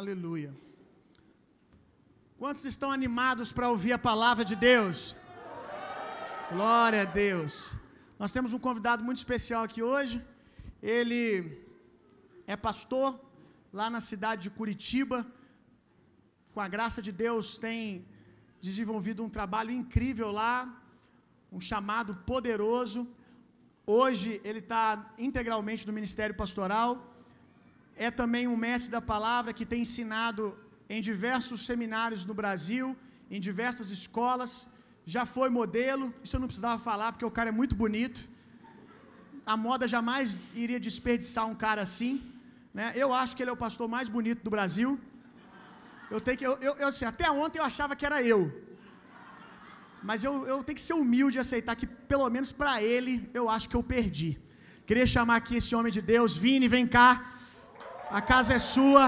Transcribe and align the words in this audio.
Aleluia. 0.00 0.50
Quantos 2.38 2.64
estão 2.70 2.90
animados 2.90 3.48
para 3.56 3.68
ouvir 3.72 3.92
a 3.96 3.98
palavra 4.06 4.44
de 4.50 4.56
Deus? 4.56 4.98
Glória 6.52 7.02
a 7.02 7.08
Deus. 7.24 7.54
Nós 8.18 8.32
temos 8.36 8.54
um 8.54 8.60
convidado 8.66 9.04
muito 9.06 9.20
especial 9.22 9.62
aqui 9.64 9.82
hoje. 9.90 10.16
Ele 10.94 11.20
é 12.46 12.56
pastor 12.56 13.20
lá 13.70 13.90
na 13.90 14.00
cidade 14.00 14.40
de 14.44 14.54
Curitiba. 14.60 15.18
Com 16.54 16.62
a 16.66 16.72
graça 16.76 17.02
de 17.06 17.12
Deus, 17.24 17.58
tem 17.66 18.06
desenvolvido 18.68 19.22
um 19.26 19.34
trabalho 19.38 19.72
incrível 19.82 20.30
lá, 20.40 20.56
um 21.56 21.60
chamado 21.60 22.14
poderoso. 22.32 23.06
Hoje 23.84 24.40
ele 24.42 24.62
está 24.66 24.84
integralmente 25.28 25.86
no 25.86 25.92
ministério 26.00 26.34
pastoral. 26.42 27.11
É 27.96 28.10
também 28.10 28.44
um 28.48 28.56
mestre 28.56 28.90
da 28.96 29.00
palavra 29.00 29.52
que 29.52 29.66
tem 29.72 29.82
ensinado 29.82 30.44
em 30.88 31.00
diversos 31.10 31.60
seminários 31.68 32.24
no 32.30 32.34
Brasil, 32.40 32.86
em 33.30 33.40
diversas 33.48 33.90
escolas. 33.98 34.52
Já 35.14 35.24
foi 35.34 35.48
modelo, 35.60 36.04
isso 36.24 36.36
eu 36.36 36.40
não 36.40 36.50
precisava 36.52 36.78
falar 36.88 37.08
porque 37.12 37.28
o 37.30 37.36
cara 37.38 37.50
é 37.52 37.58
muito 37.60 37.74
bonito. 37.84 38.20
A 39.52 39.56
moda 39.56 39.86
jamais 39.96 40.38
iria 40.64 40.80
desperdiçar 40.88 41.46
um 41.52 41.56
cara 41.64 41.82
assim. 41.88 42.12
Né? 42.78 42.86
Eu 43.02 43.08
acho 43.20 43.34
que 43.34 43.42
ele 43.42 43.52
é 43.52 43.56
o 43.58 43.64
pastor 43.66 43.88
mais 43.96 44.08
bonito 44.16 44.42
do 44.46 44.52
Brasil. 44.56 44.90
Eu 46.14 46.20
tenho 46.20 46.38
que, 46.38 46.46
eu, 46.50 46.56
eu, 46.82 46.88
assim, 46.92 47.06
até 47.12 47.26
ontem 47.30 47.58
eu 47.58 47.66
achava 47.70 47.96
que 47.96 48.06
era 48.10 48.20
eu. 48.34 48.42
Mas 50.08 50.24
eu, 50.28 50.34
eu 50.52 50.58
tenho 50.64 50.78
que 50.78 50.88
ser 50.90 50.96
humilde 51.02 51.36
e 51.36 51.40
aceitar 51.44 51.74
que, 51.80 51.86
pelo 52.12 52.28
menos 52.34 52.50
para 52.60 52.74
ele, 52.94 53.12
eu 53.38 53.44
acho 53.54 53.68
que 53.70 53.76
eu 53.78 53.84
perdi. 53.94 54.30
Queria 54.88 55.06
chamar 55.14 55.36
aqui 55.40 55.54
esse 55.60 55.74
homem 55.76 55.92
de 55.96 56.02
Deus, 56.14 56.36
Vini, 56.44 56.68
vem 56.76 56.86
cá. 56.96 57.10
A 58.18 58.20
casa 58.30 58.50
é 58.56 58.60
sua. 58.72 59.02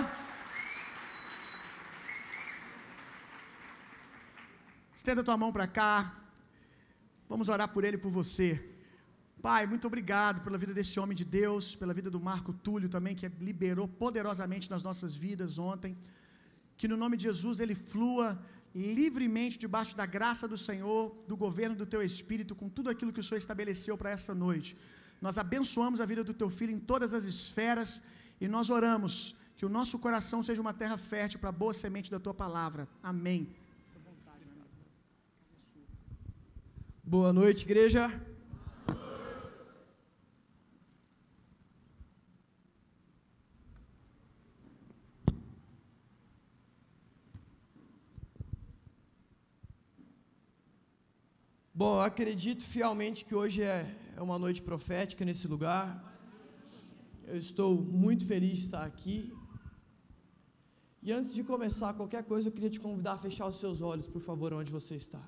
Estenda 4.98 5.27
tua 5.28 5.36
mão 5.42 5.50
para 5.56 5.66
cá. 5.78 5.94
Vamos 7.33 7.50
orar 7.55 7.69
por 7.74 7.83
ele 7.86 7.98
por 8.05 8.12
você. 8.19 8.48
Pai, 9.46 9.62
muito 9.72 9.86
obrigado 9.91 10.38
pela 10.44 10.61
vida 10.62 10.72
desse 10.78 10.96
homem 11.00 11.16
de 11.20 11.27
Deus, 11.41 11.66
pela 11.83 11.96
vida 11.98 12.11
do 12.14 12.20
Marco 12.28 12.55
Túlio 12.66 12.88
também, 12.96 13.14
que 13.20 13.28
liberou 13.50 13.86
poderosamente 14.05 14.70
nas 14.74 14.83
nossas 14.88 15.14
vidas 15.27 15.58
ontem. 15.70 15.92
Que 16.78 16.89
no 16.92 16.98
nome 17.02 17.18
de 17.18 17.24
Jesus 17.30 17.61
ele 17.61 17.77
flua 17.92 18.28
livremente 19.00 19.62
debaixo 19.66 19.94
da 20.00 20.06
graça 20.16 20.48
do 20.55 20.61
Senhor, 20.68 21.05
do 21.30 21.36
governo 21.46 21.77
do 21.83 21.91
teu 21.94 22.02
Espírito, 22.11 22.55
com 22.62 22.70
tudo 22.78 22.89
aquilo 22.94 23.12
que 23.12 23.24
o 23.24 23.28
Senhor 23.28 23.42
estabeleceu 23.46 23.96
para 24.00 24.16
essa 24.18 24.34
noite. 24.46 24.72
Nós 25.27 25.36
abençoamos 25.46 26.00
a 26.00 26.11
vida 26.12 26.24
do 26.30 26.41
teu 26.42 26.48
filho 26.58 26.77
em 26.78 26.84
todas 26.92 27.12
as 27.18 27.27
esferas 27.34 27.91
e 28.45 28.48
nós 28.48 28.69
oramos 28.69 29.34
que 29.56 29.64
o 29.64 29.70
nosso 29.70 29.98
coração 29.98 30.42
seja 30.42 30.61
uma 30.61 30.75
terra 30.75 30.98
fértil 30.98 31.41
para 31.41 31.48
a 31.48 31.59
boa 31.62 31.73
semente 31.73 32.11
da 32.11 32.20
tua 32.20 32.34
palavra. 32.34 32.86
Amém. 33.03 33.48
Boa 37.03 37.33
noite, 37.33 37.64
igreja. 37.64 38.03
Bom, 51.73 51.98
acredito 52.01 52.62
fielmente 52.62 53.25
que 53.25 53.34
hoje 53.34 53.62
é, 53.62 53.91
é 54.17 54.20
uma 54.20 54.39
noite 54.39 54.61
profética 54.61 55.25
nesse 55.25 55.48
lugar. 55.48 56.14
Eu 57.27 57.39
estou 57.39 57.80
muito 58.05 58.27
feliz 58.27 58.58
de 58.58 58.64
estar 58.64 58.84
aqui. 58.84 59.33
E 61.03 61.12
antes 61.12 61.34
de 61.34 61.42
começar 61.42 61.92
qualquer 61.94 62.25
coisa, 62.25 62.48
eu 62.48 62.53
queria 62.53 62.70
te 62.70 62.80
convidar 62.80 63.14
a 63.14 63.19
fechar 63.19 63.47
os 63.47 63.58
seus 63.58 63.80
olhos, 63.80 64.06
por 64.06 64.22
favor, 64.22 64.53
onde 64.55 64.70
você 64.70 64.95
está. 64.95 65.23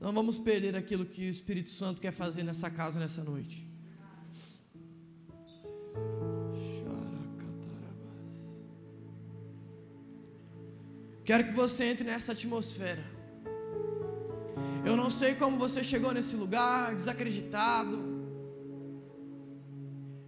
Não 0.00 0.12
vamos 0.12 0.36
perder 0.38 0.76
aquilo 0.76 1.06
que 1.06 1.22
o 1.26 1.30
Espírito 1.30 1.70
Santo 1.70 2.00
quer 2.00 2.12
fazer 2.12 2.42
nessa 2.42 2.70
casa 2.70 3.00
nessa 3.00 3.24
noite. 3.24 3.66
Quero 11.24 11.44
que 11.48 11.54
você 11.54 11.84
entre 11.84 12.04
nessa 12.04 12.32
atmosfera. 12.32 13.04
Eu 14.84 14.94
não 14.94 15.08
sei 15.08 15.34
como 15.34 15.58
você 15.58 15.82
chegou 15.82 16.12
nesse 16.12 16.36
lugar, 16.36 16.94
desacreditado. 16.94 18.13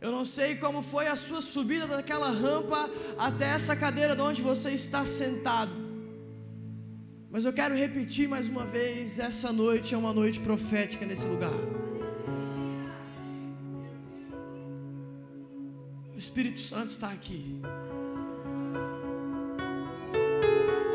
Eu 0.07 0.13
não 0.13 0.25
sei 0.25 0.51
como 0.55 0.81
foi 0.83 1.09
a 1.09 1.17
sua 1.17 1.41
subida 1.41 1.85
daquela 1.85 2.29
rampa 2.31 2.89
até 3.19 3.47
essa 3.47 3.75
cadeira 3.75 4.15
de 4.15 4.23
onde 4.23 4.41
você 4.41 4.71
está 4.71 5.05
sentado. 5.05 5.73
Mas 7.29 7.45
eu 7.45 7.53
quero 7.53 7.75
repetir 7.75 8.29
mais 8.29 8.49
uma 8.49 8.65
vez: 8.65 9.19
essa 9.19 9.51
noite 9.53 9.95
é 9.97 9.99
uma 9.99 10.13
noite 10.13 10.39
profética 10.39 11.05
nesse 11.05 11.27
lugar. 11.27 11.59
O 16.15 16.19
Espírito 16.25 16.61
Santo 16.61 16.91
está 16.97 17.09
aqui. 17.09 17.61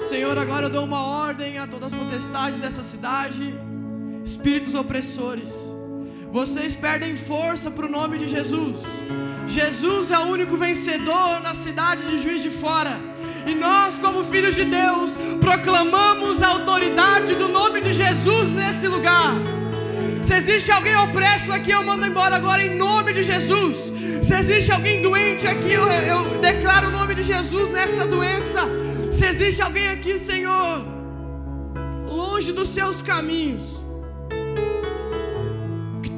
Senhor, 0.07 0.38
agora 0.38 0.67
eu 0.67 0.69
dou 0.69 0.85
uma 0.85 1.03
ordem 1.28 1.57
a 1.57 1.67
todas 1.67 1.91
as 1.91 1.99
potestades 1.99 2.61
dessa 2.61 2.81
cidade, 2.81 3.53
espíritos 4.23 4.73
opressores. 4.73 5.80
Vocês 6.31 6.75
perdem 6.75 7.13
força 7.13 7.69
para 7.69 7.85
o 7.85 7.89
nome 7.89 8.17
de 8.17 8.27
Jesus. 8.27 8.77
Jesus 9.45 10.11
é 10.11 10.17
o 10.17 10.27
único 10.27 10.55
vencedor 10.55 11.41
na 11.41 11.53
cidade 11.53 12.03
de 12.09 12.21
Juiz 12.23 12.41
de 12.41 12.49
Fora. 12.49 12.97
E 13.45 13.53
nós, 13.53 13.97
como 13.97 14.23
filhos 14.23 14.55
de 14.55 14.63
Deus, 14.63 15.11
proclamamos 15.41 16.41
a 16.41 16.47
autoridade 16.47 17.35
do 17.35 17.49
nome 17.49 17.81
de 17.81 17.91
Jesus 17.91 18.53
nesse 18.53 18.87
lugar. 18.87 19.33
Se 20.21 20.35
existe 20.35 20.71
alguém 20.71 20.95
opresso 20.95 21.51
aqui, 21.51 21.71
eu 21.71 21.83
mando 21.83 22.05
embora 22.05 22.37
agora 22.37 22.63
em 22.63 22.77
nome 22.77 23.11
de 23.11 23.23
Jesus. 23.23 23.91
Se 24.21 24.33
existe 24.33 24.71
alguém 24.71 25.01
doente 25.01 25.45
aqui, 25.45 25.73
eu, 25.73 25.85
eu 26.13 26.39
declaro 26.39 26.87
o 26.87 26.91
nome 26.91 27.13
de 27.13 27.23
Jesus 27.23 27.69
nessa 27.71 28.07
doença. 28.07 28.61
Se 29.11 29.25
existe 29.25 29.61
alguém 29.61 29.89
aqui, 29.89 30.17
Senhor, 30.17 30.85
longe 32.07 32.53
dos 32.53 32.69
seus 32.69 33.01
caminhos, 33.01 33.80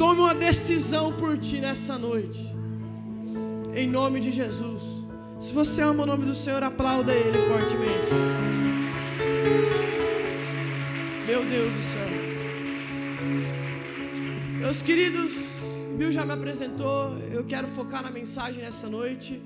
tome 0.03 0.19
uma 0.19 0.35
decisão 0.35 1.05
por 1.19 1.33
ti 1.45 1.57
nessa 1.65 1.93
noite, 1.97 2.41
em 3.81 3.87
nome 3.97 4.17
de 4.25 4.31
Jesus. 4.39 4.81
Se 5.39 5.51
você 5.59 5.79
ama 5.81 6.03
o 6.03 6.07
nome 6.11 6.25
do 6.29 6.35
Senhor, 6.35 6.61
aplauda 6.61 7.13
Ele 7.19 7.39
fortemente. 7.51 8.11
Meu 11.29 11.41
Deus 11.53 11.71
do 11.77 11.83
céu. 11.91 12.09
Meus 14.63 14.81
queridos, 14.81 15.31
Bill 15.97 16.11
já 16.17 16.25
me 16.25 16.33
apresentou. 16.39 16.97
Eu 17.37 17.45
quero 17.53 17.69
focar 17.77 18.03
na 18.07 18.11
mensagem 18.19 18.61
nessa 18.61 18.89
noite. 18.97 19.41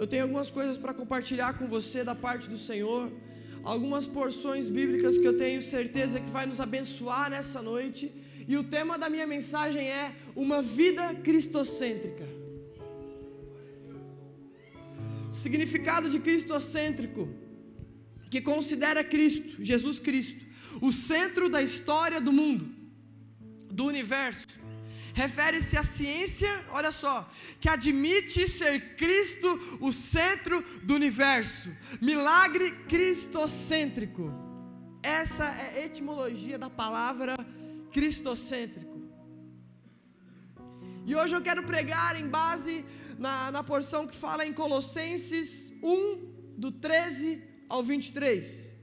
Eu 0.00 0.06
tenho 0.06 0.22
algumas 0.26 0.50
coisas 0.58 0.78
para 0.84 0.94
compartilhar 1.00 1.50
com 1.58 1.66
você 1.76 2.04
da 2.10 2.14
parte 2.26 2.48
do 2.54 2.60
Senhor. 2.68 3.04
Algumas 3.74 4.06
porções 4.18 4.70
bíblicas 4.78 5.18
que 5.18 5.28
eu 5.32 5.36
tenho 5.44 5.60
certeza 5.74 6.20
que 6.24 6.30
vai 6.38 6.46
nos 6.46 6.60
abençoar 6.68 7.28
nessa 7.36 7.60
noite. 7.72 8.04
E 8.48 8.56
o 8.56 8.64
tema 8.64 8.96
da 8.96 9.08
minha 9.08 9.26
mensagem 9.26 9.88
é 9.88 10.14
uma 10.34 10.62
vida 10.62 11.14
cristocêntrica. 11.14 12.26
Significado 15.32 16.08
de 16.08 16.18
cristocêntrico, 16.20 17.28
que 18.30 18.40
considera 18.40 19.02
Cristo, 19.02 19.62
Jesus 19.62 19.98
Cristo, 19.98 20.44
o 20.80 20.92
centro 20.92 21.48
da 21.48 21.62
história 21.62 22.20
do 22.20 22.32
mundo, 22.32 22.64
do 23.70 23.84
universo. 23.84 24.54
Refere-se 25.12 25.76
à 25.78 25.82
ciência, 25.82 26.50
olha 26.70 26.92
só, 26.92 27.28
que 27.58 27.68
admite 27.68 28.46
ser 28.46 28.96
Cristo 28.96 29.48
o 29.80 29.90
centro 29.90 30.62
do 30.82 30.94
universo. 30.94 31.70
Milagre 32.00 32.70
cristocêntrico. 32.86 34.30
Essa 35.02 35.46
é 35.46 35.78
a 35.78 35.84
etimologia 35.86 36.58
da 36.58 36.68
palavra 36.68 37.34
cristocêntrico. 37.34 37.55
E 41.08 41.14
hoje 41.18 41.34
eu 41.36 41.42
quero 41.48 41.62
pregar 41.72 42.12
em 42.20 42.28
base 42.38 42.74
na, 43.24 43.34
na 43.56 43.62
porção 43.70 44.02
que 44.10 44.16
fala 44.24 44.44
em 44.46 44.52
Colossenses 44.60 45.50
1, 45.82 46.58
do 46.62 46.70
13 46.86 47.28
ao 47.74 47.82
23. 47.82 48.76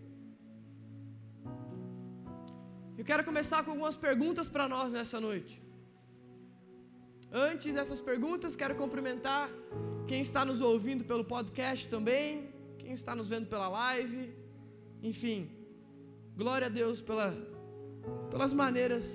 Eu 2.97 3.05
quero 3.09 3.23
começar 3.29 3.59
com 3.63 3.71
algumas 3.71 3.97
perguntas 4.07 4.49
para 4.55 4.67
nós 4.73 4.89
nessa 4.97 5.19
noite. 5.19 5.61
Antes 7.31 7.75
dessas 7.77 8.01
perguntas, 8.09 8.55
quero 8.55 8.75
cumprimentar 8.81 9.49
quem 10.07 10.21
está 10.21 10.43
nos 10.49 10.61
ouvindo 10.61 11.03
pelo 11.03 11.25
podcast 11.25 11.89
também, 11.95 12.27
quem 12.81 12.93
está 12.93 13.13
nos 13.19 13.27
vendo 13.27 13.47
pela 13.53 13.67
live, 13.67 14.21
enfim, 15.11 15.39
glória 16.41 16.67
a 16.67 16.69
Deus 16.69 17.01
pela, 17.01 17.27
pelas 18.31 18.53
maneiras 18.53 19.05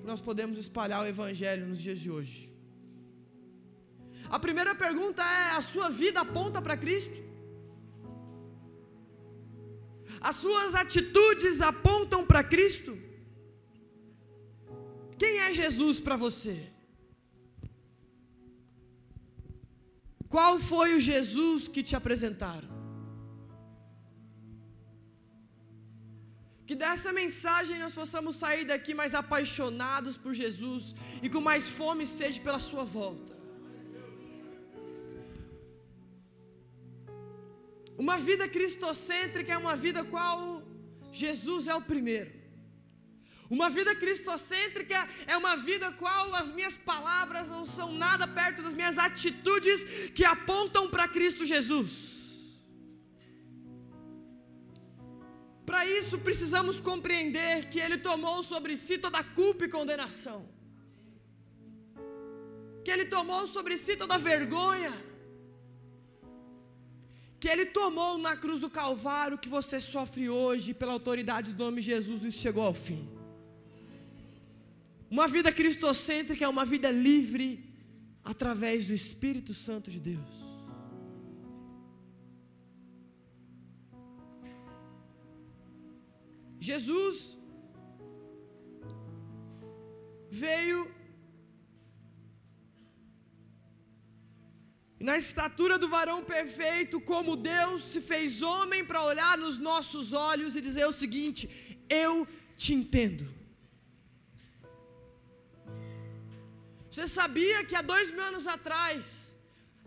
que 0.00 0.06
nós 0.06 0.20
podemos 0.20 0.58
espalhar 0.58 1.02
o 1.02 1.08
Evangelho 1.14 1.66
nos 1.66 1.80
dias 1.86 1.98
de 1.98 2.10
hoje. 2.10 2.40
A 4.28 4.38
primeira 4.46 4.74
pergunta 4.74 5.22
é: 5.22 5.50
a 5.60 5.60
sua 5.60 5.88
vida 5.88 6.20
aponta 6.20 6.60
para 6.60 6.76
Cristo? 6.76 7.20
As 10.20 10.36
suas 10.36 10.74
atitudes 10.74 11.60
apontam 11.60 12.24
para 12.30 12.42
Cristo? 12.42 12.92
Quem 15.18 15.38
é 15.38 15.52
Jesus 15.54 15.98
para 16.00 16.16
você? 16.16 16.56
Qual 20.28 20.58
foi 20.58 20.94
o 20.94 21.00
Jesus 21.00 21.68
que 21.68 21.82
te 21.82 21.94
apresentaram? 21.94 22.75
Que 26.68 26.74
dessa 26.74 27.12
mensagem 27.20 27.78
nós 27.78 27.94
possamos 28.00 28.36
sair 28.42 28.64
daqui 28.64 28.92
mais 29.00 29.14
apaixonados 29.22 30.16
por 30.16 30.32
Jesus 30.42 30.94
e 31.22 31.28
com 31.34 31.40
mais 31.40 31.68
fome 31.68 32.04
sede 32.04 32.40
pela 32.46 32.58
Sua 32.58 32.84
volta. 32.84 33.34
Uma 38.04 38.16
vida 38.18 38.46
cristocêntrica 38.56 39.52
é 39.52 39.58
uma 39.64 39.76
vida 39.84 40.04
qual 40.04 40.62
Jesus 41.12 41.66
é 41.66 41.74
o 41.74 41.86
primeiro. 41.92 42.32
Uma 43.48 43.68
vida 43.70 43.94
cristocêntrica 43.94 45.08
é 45.26 45.36
uma 45.36 45.54
vida 45.56 45.92
qual 45.92 46.34
as 46.34 46.50
minhas 46.50 46.76
palavras 46.76 47.48
não 47.48 47.64
são 47.64 47.92
nada 47.92 48.26
perto 48.26 48.60
das 48.60 48.74
minhas 48.74 48.98
atitudes 48.98 50.10
que 50.16 50.24
apontam 50.24 50.90
para 50.90 51.08
Cristo 51.08 51.46
Jesus. 51.46 52.15
Isso 55.98 56.18
precisamos 56.18 56.78
compreender 56.80 57.68
que 57.68 57.80
Ele 57.80 57.98
tomou 57.98 58.42
sobre 58.42 58.76
si 58.76 58.98
toda 58.98 59.22
culpa 59.22 59.64
e 59.64 59.68
condenação, 59.68 60.48
que 62.84 62.90
Ele 62.90 63.06
tomou 63.06 63.46
sobre 63.46 63.76
si 63.76 63.96
toda 63.96 64.18
vergonha, 64.18 64.92
que 67.40 67.48
Ele 67.48 67.66
tomou 67.66 68.16
na 68.18 68.36
cruz 68.36 68.58
do 68.60 68.70
Calvário 68.70 69.38
que 69.38 69.48
você 69.48 69.80
sofre 69.80 70.28
hoje 70.28 70.72
pela 70.72 70.92
autoridade 70.92 71.52
do 71.52 71.64
nome 71.64 71.80
de 71.80 71.88
Jesus 71.88 72.24
e 72.24 72.32
chegou 72.32 72.64
ao 72.64 72.74
fim. 72.74 73.08
Uma 75.10 75.28
vida 75.28 75.52
cristocêntrica 75.52 76.44
é 76.44 76.48
uma 76.48 76.64
vida 76.64 76.90
livre 76.90 77.48
através 78.24 78.86
do 78.86 78.92
Espírito 78.92 79.54
Santo 79.54 79.90
de 79.90 80.00
Deus. 80.00 80.45
Jesus 86.68 87.16
veio 90.42 90.80
na 95.08 95.16
estatura 95.24 95.74
do 95.82 95.88
varão 95.96 96.20
perfeito, 96.34 96.96
como 97.12 97.40
Deus 97.54 97.82
se 97.92 98.00
fez 98.10 98.42
homem 98.52 98.82
para 98.88 99.02
olhar 99.10 99.34
nos 99.44 99.58
nossos 99.70 100.06
olhos 100.30 100.56
e 100.56 100.66
dizer 100.68 100.86
o 100.92 100.98
seguinte: 101.02 101.42
Eu 102.04 102.14
te 102.62 102.72
entendo. 102.78 103.26
Você 106.90 107.06
sabia 107.20 107.58
que 107.68 107.76
há 107.78 107.84
dois 107.94 108.10
mil 108.14 108.24
anos 108.30 108.46
atrás 108.56 109.00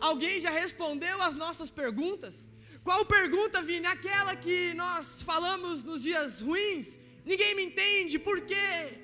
alguém 0.09 0.35
já 0.45 0.51
respondeu 0.61 1.17
as 1.27 1.35
nossas 1.43 1.69
perguntas? 1.81 2.35
Qual 2.83 3.05
pergunta, 3.05 3.61
Vini? 3.61 3.85
Aquela 3.85 4.35
que 4.35 4.73
nós 4.73 5.21
falamos 5.21 5.83
nos 5.83 6.03
dias 6.03 6.41
ruins? 6.41 6.99
Ninguém 7.25 7.55
me 7.55 7.63
entende, 7.69 8.17
por 8.17 8.41
quê? 8.41 8.97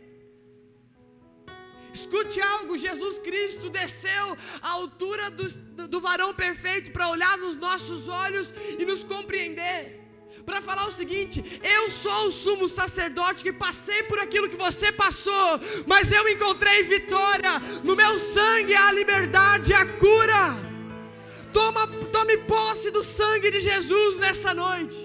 Escute 1.94 2.40
algo: 2.42 2.78
Jesus 2.78 3.20
Cristo 3.20 3.70
desceu 3.70 4.26
à 4.62 4.72
altura 4.72 5.30
do, 5.32 5.46
do 5.94 6.00
varão 6.08 6.34
perfeito 6.34 6.92
para 6.92 7.10
olhar 7.10 7.38
nos 7.38 7.56
nossos 7.56 8.08
olhos 8.08 8.54
e 8.80 8.86
nos 8.86 9.04
compreender. 9.04 10.02
Para 10.46 10.62
falar 10.62 10.86
o 10.88 10.92
seguinte: 10.92 11.44
eu 11.78 11.90
sou 11.90 12.28
o 12.28 12.32
sumo 12.32 12.68
sacerdote 12.68 13.44
que 13.46 13.54
passei 13.54 14.04
por 14.04 14.20
aquilo 14.20 14.50
que 14.50 14.64
você 14.68 14.92
passou, 14.92 15.50
mas 15.88 16.12
eu 16.12 16.28
encontrei 16.28 16.84
vitória. 16.84 17.60
No 17.84 17.96
meu 17.96 18.18
sangue 18.18 18.76
há 18.76 18.88
a 18.88 18.98
liberdade, 19.02 19.74
a 19.74 19.86
cura. 19.86 20.75
Toma, 21.58 21.84
tome 22.16 22.36
posse 22.54 22.88
do 22.96 23.02
sangue 23.18 23.50
de 23.56 23.60
Jesus 23.70 24.14
nessa 24.24 24.54
noite. 24.66 25.00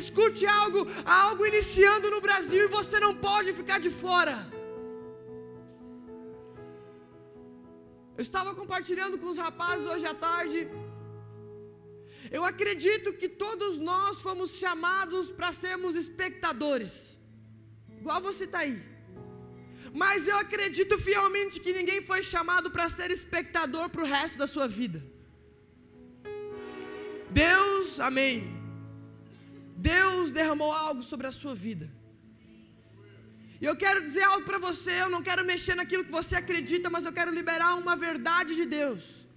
Escute 0.00 0.44
algo, 0.60 0.80
algo 1.22 1.42
iniciando 1.50 2.12
no 2.14 2.20
Brasil 2.26 2.62
e 2.64 2.74
você 2.78 2.96
não 3.04 3.12
pode 3.28 3.50
ficar 3.58 3.78
de 3.86 3.90
fora. 4.02 4.36
Eu 8.18 8.24
estava 8.28 8.52
compartilhando 8.60 9.18
com 9.20 9.28
os 9.32 9.40
rapazes 9.46 9.86
hoje 9.92 10.06
à 10.12 10.14
tarde. 10.28 10.60
Eu 12.36 12.42
acredito 12.52 13.16
que 13.20 13.28
todos 13.44 13.74
nós 13.90 14.22
fomos 14.26 14.50
chamados 14.62 15.26
para 15.36 15.50
sermos 15.64 15.94
espectadores, 16.04 16.94
igual 18.00 18.20
você 18.30 18.44
está 18.48 18.60
aí. 18.64 18.78
Mas 20.02 20.26
eu 20.30 20.38
acredito 20.46 20.96
fielmente 21.08 21.62
que 21.64 21.76
ninguém 21.78 22.00
foi 22.10 22.22
chamado 22.32 22.70
para 22.74 22.88
ser 22.96 23.10
espectador 23.18 23.86
para 23.92 24.04
o 24.06 24.10
resto 24.16 24.36
da 24.42 24.50
sua 24.56 24.68
vida. 24.80 25.00
Deus, 27.30 28.00
amém. 28.00 28.58
Deus 29.76 30.30
derramou 30.30 30.72
algo 30.72 31.02
sobre 31.02 31.26
a 31.26 31.32
sua 31.32 31.54
vida. 31.54 31.86
E 33.60 33.64
eu 33.64 33.76
quero 33.76 34.00
dizer 34.00 34.22
algo 34.22 34.44
para 34.44 34.58
você, 34.58 34.92
eu 35.02 35.10
não 35.10 35.22
quero 35.22 35.44
mexer 35.44 35.74
naquilo 35.74 36.04
que 36.04 36.12
você 36.20 36.36
acredita, 36.36 36.88
mas 36.88 37.04
eu 37.04 37.12
quero 37.12 37.32
liberar 37.32 37.74
uma 37.74 37.96
verdade 37.96 38.54
de 38.54 38.64
Deus. 38.64 39.27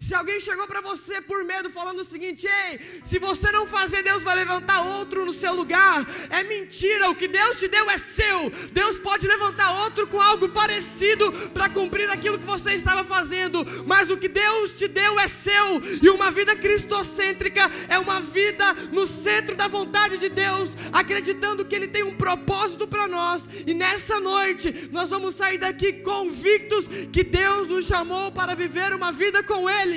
Se 0.00 0.14
alguém 0.14 0.40
chegou 0.40 0.66
para 0.66 0.80
você 0.80 1.20
por 1.20 1.44
medo 1.44 1.68
falando 1.68 2.00
o 2.00 2.04
seguinte: 2.04 2.46
"Ei, 2.46 2.80
se 3.02 3.18
você 3.18 3.52
não 3.52 3.66
fazer, 3.66 4.02
Deus 4.02 4.22
vai 4.22 4.34
levantar 4.34 4.80
outro 4.96 5.26
no 5.26 5.32
seu 5.40 5.52
lugar". 5.54 6.06
É 6.30 6.42
mentira, 6.42 7.10
o 7.10 7.14
que 7.14 7.28
Deus 7.28 7.58
te 7.58 7.68
deu 7.68 7.88
é 7.90 7.98
seu. 7.98 8.48
Deus 8.72 8.98
pode 8.98 9.26
levantar 9.26 9.70
outro 9.82 10.06
com 10.06 10.18
algo 10.18 10.48
parecido 10.48 11.30
para 11.50 11.68
cumprir 11.68 12.08
aquilo 12.10 12.38
que 12.38 12.46
você 12.46 12.72
estava 12.72 13.04
fazendo, 13.04 13.58
mas 13.86 14.08
o 14.08 14.16
que 14.16 14.26
Deus 14.26 14.72
te 14.72 14.88
deu 14.88 15.20
é 15.20 15.28
seu. 15.28 15.66
E 16.02 16.08
uma 16.08 16.30
vida 16.30 16.56
cristocêntrica 16.56 17.70
é 17.86 17.98
uma 17.98 18.20
vida 18.20 18.72
no 18.90 19.06
centro 19.06 19.54
da 19.54 19.68
vontade 19.68 20.16
de 20.16 20.30
Deus, 20.30 20.70
acreditando 20.90 21.62
que 21.66 21.76
ele 21.76 21.88
tem 21.88 22.04
um 22.04 22.16
propósito 22.16 22.88
para 22.88 23.06
nós. 23.06 23.46
E 23.66 23.74
nessa 23.74 24.18
noite 24.18 24.88
nós 24.90 25.10
vamos 25.10 25.34
sair 25.34 25.58
daqui 25.58 25.92
convictos 25.92 26.88
que 27.12 27.22
Deus 27.22 27.68
nos 27.68 27.84
chamou 27.84 28.32
para 28.32 28.54
viver 28.54 28.94
uma 28.94 29.12
vida 29.12 29.42
com 29.42 29.68
ele. 29.68 29.89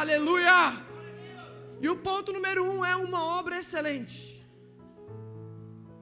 Aleluia! 0.00 0.58
E 1.84 1.88
o 1.94 1.96
ponto 2.08 2.34
número 2.36 2.62
um 2.72 2.84
é 2.92 2.94
uma 3.08 3.22
obra 3.38 3.56
excelente. 3.62 4.18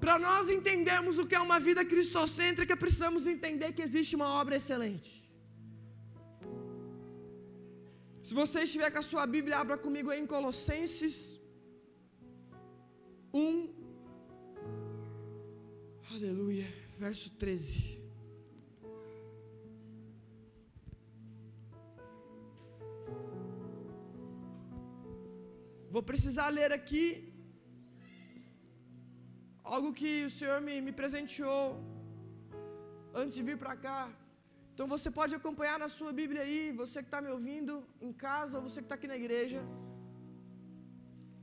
Para 0.03 0.17
nós 0.27 0.49
entendermos 0.57 1.17
o 1.19 1.27
que 1.29 1.37
é 1.39 1.43
uma 1.49 1.59
vida 1.69 1.83
cristocêntrica, 1.93 2.77
precisamos 2.85 3.27
entender 3.35 3.71
que 3.77 3.85
existe 3.89 4.15
uma 4.21 4.31
obra 4.41 4.57
excelente. 4.61 5.13
Se 8.29 8.35
você 8.41 8.59
estiver 8.63 8.91
com 8.95 9.01
a 9.03 9.09
sua 9.11 9.27
Bíblia, 9.35 9.59
abra 9.63 9.77
comigo 9.87 10.11
aí 10.11 10.21
em 10.23 10.31
Colossenses 10.35 11.17
1. 13.33 13.45
Aleluia. 16.15 16.69
Verso 16.99 17.31
13. 17.43 17.98
Vou 25.95 26.03
precisar 26.09 26.49
ler 26.57 26.71
aqui 26.77 27.03
algo 29.75 29.91
que 30.01 30.11
o 30.29 30.33
Senhor 30.39 30.59
me, 30.67 30.75
me 30.87 30.93
presenteou 31.01 31.63
antes 33.21 33.35
de 33.39 33.43
vir 33.49 33.57
para 33.63 33.75
cá. 33.87 34.01
Então 34.73 34.87
você 34.95 35.09
pode 35.19 35.35
acompanhar 35.39 35.79
na 35.85 35.89
sua 35.97 36.13
Bíblia 36.21 36.43
aí, 36.47 36.61
você 36.83 36.97
que 37.03 37.09
está 37.11 37.21
me 37.27 37.31
ouvindo 37.37 37.75
em 38.07 38.13
casa, 38.27 38.53
ou 38.59 38.63
você 38.67 38.79
que 38.81 38.89
está 38.89 38.97
aqui 38.99 39.09
na 39.13 39.19
igreja. 39.23 39.61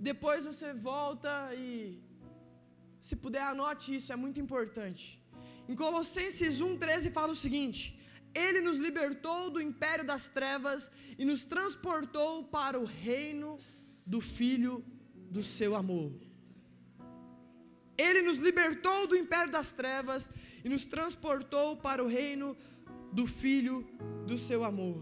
Depois 0.10 0.46
você 0.52 0.70
volta 0.92 1.32
e, 1.66 1.70
se 3.08 3.16
puder, 3.24 3.46
anote 3.54 3.96
isso, 3.98 4.14
é 4.16 4.20
muito 4.26 4.40
importante. 4.46 5.04
Em 5.68 5.76
Colossenses 5.84 6.62
1,13 6.70 7.12
fala 7.20 7.34
o 7.38 7.42
seguinte: 7.46 7.80
Ele 8.46 8.62
nos 8.68 8.80
libertou 8.88 9.40
do 9.56 9.62
império 9.70 10.06
das 10.12 10.26
trevas 10.38 10.92
e 11.22 11.26
nos 11.32 11.44
transportou 11.54 12.34
para 12.58 12.80
o 12.84 12.88
reino 13.08 13.50
do 14.06 14.22
Filho 14.22 14.84
do 15.36 15.42
seu 15.42 15.76
amor. 15.76 16.12
Ele 17.98 18.22
nos 18.22 18.38
libertou 18.38 19.08
do 19.08 19.16
império 19.16 19.52
das 19.52 19.72
trevas 19.72 20.30
e 20.64 20.70
nos 20.74 20.86
transportou 20.86 21.78
para 21.78 22.04
o 22.04 22.08
reino 22.08 22.56
do 23.12 23.26
Filho 23.26 23.78
do 24.30 24.38
seu 24.38 24.64
amor. 24.64 25.02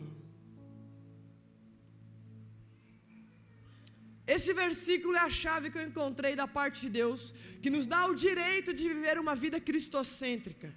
Esse 4.36 4.52
versículo 4.54 5.16
é 5.22 5.24
a 5.30 5.30
chave 5.30 5.70
que 5.70 5.78
eu 5.78 5.88
encontrei 5.90 6.34
da 6.42 6.48
parte 6.48 6.82
de 6.82 6.90
Deus, 7.02 7.34
que 7.62 7.70
nos 7.76 7.86
dá 7.94 8.02
o 8.12 8.16
direito 8.16 8.74
de 8.74 8.84
viver 8.94 9.18
uma 9.20 9.36
vida 9.36 9.60
cristocêntrica. 9.60 10.70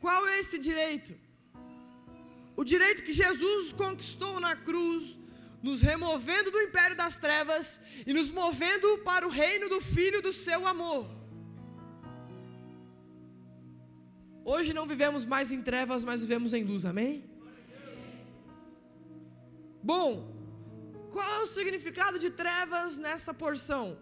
Qual 0.00 0.26
é 0.26 0.38
esse 0.38 0.58
direito? 0.58 1.12
O 2.56 2.64
direito 2.64 3.02
que 3.02 3.12
Jesus 3.12 3.72
conquistou 3.82 4.40
na 4.46 4.54
cruz, 4.68 5.18
nos 5.62 5.82
removendo 5.82 6.50
do 6.50 6.60
império 6.60 6.96
das 6.96 7.16
trevas 7.16 7.80
e 8.06 8.12
nos 8.12 8.30
movendo 8.30 8.98
para 8.98 9.26
o 9.26 9.30
reino 9.30 9.68
do 9.68 9.80
Filho 9.80 10.22
do 10.22 10.32
seu 10.32 10.66
amor. 10.66 11.06
Hoje 14.44 14.72
não 14.72 14.86
vivemos 14.86 15.24
mais 15.24 15.52
em 15.52 15.62
trevas, 15.62 16.02
mas 16.02 16.22
vivemos 16.22 16.52
em 16.54 16.64
luz, 16.64 16.84
amém? 16.84 17.24
Bom, 19.82 20.10
qual 21.12 21.30
é 21.34 21.40
o 21.42 21.46
significado 21.46 22.18
de 22.18 22.30
trevas 22.30 22.96
nessa 22.96 23.32
porção? 23.34 23.98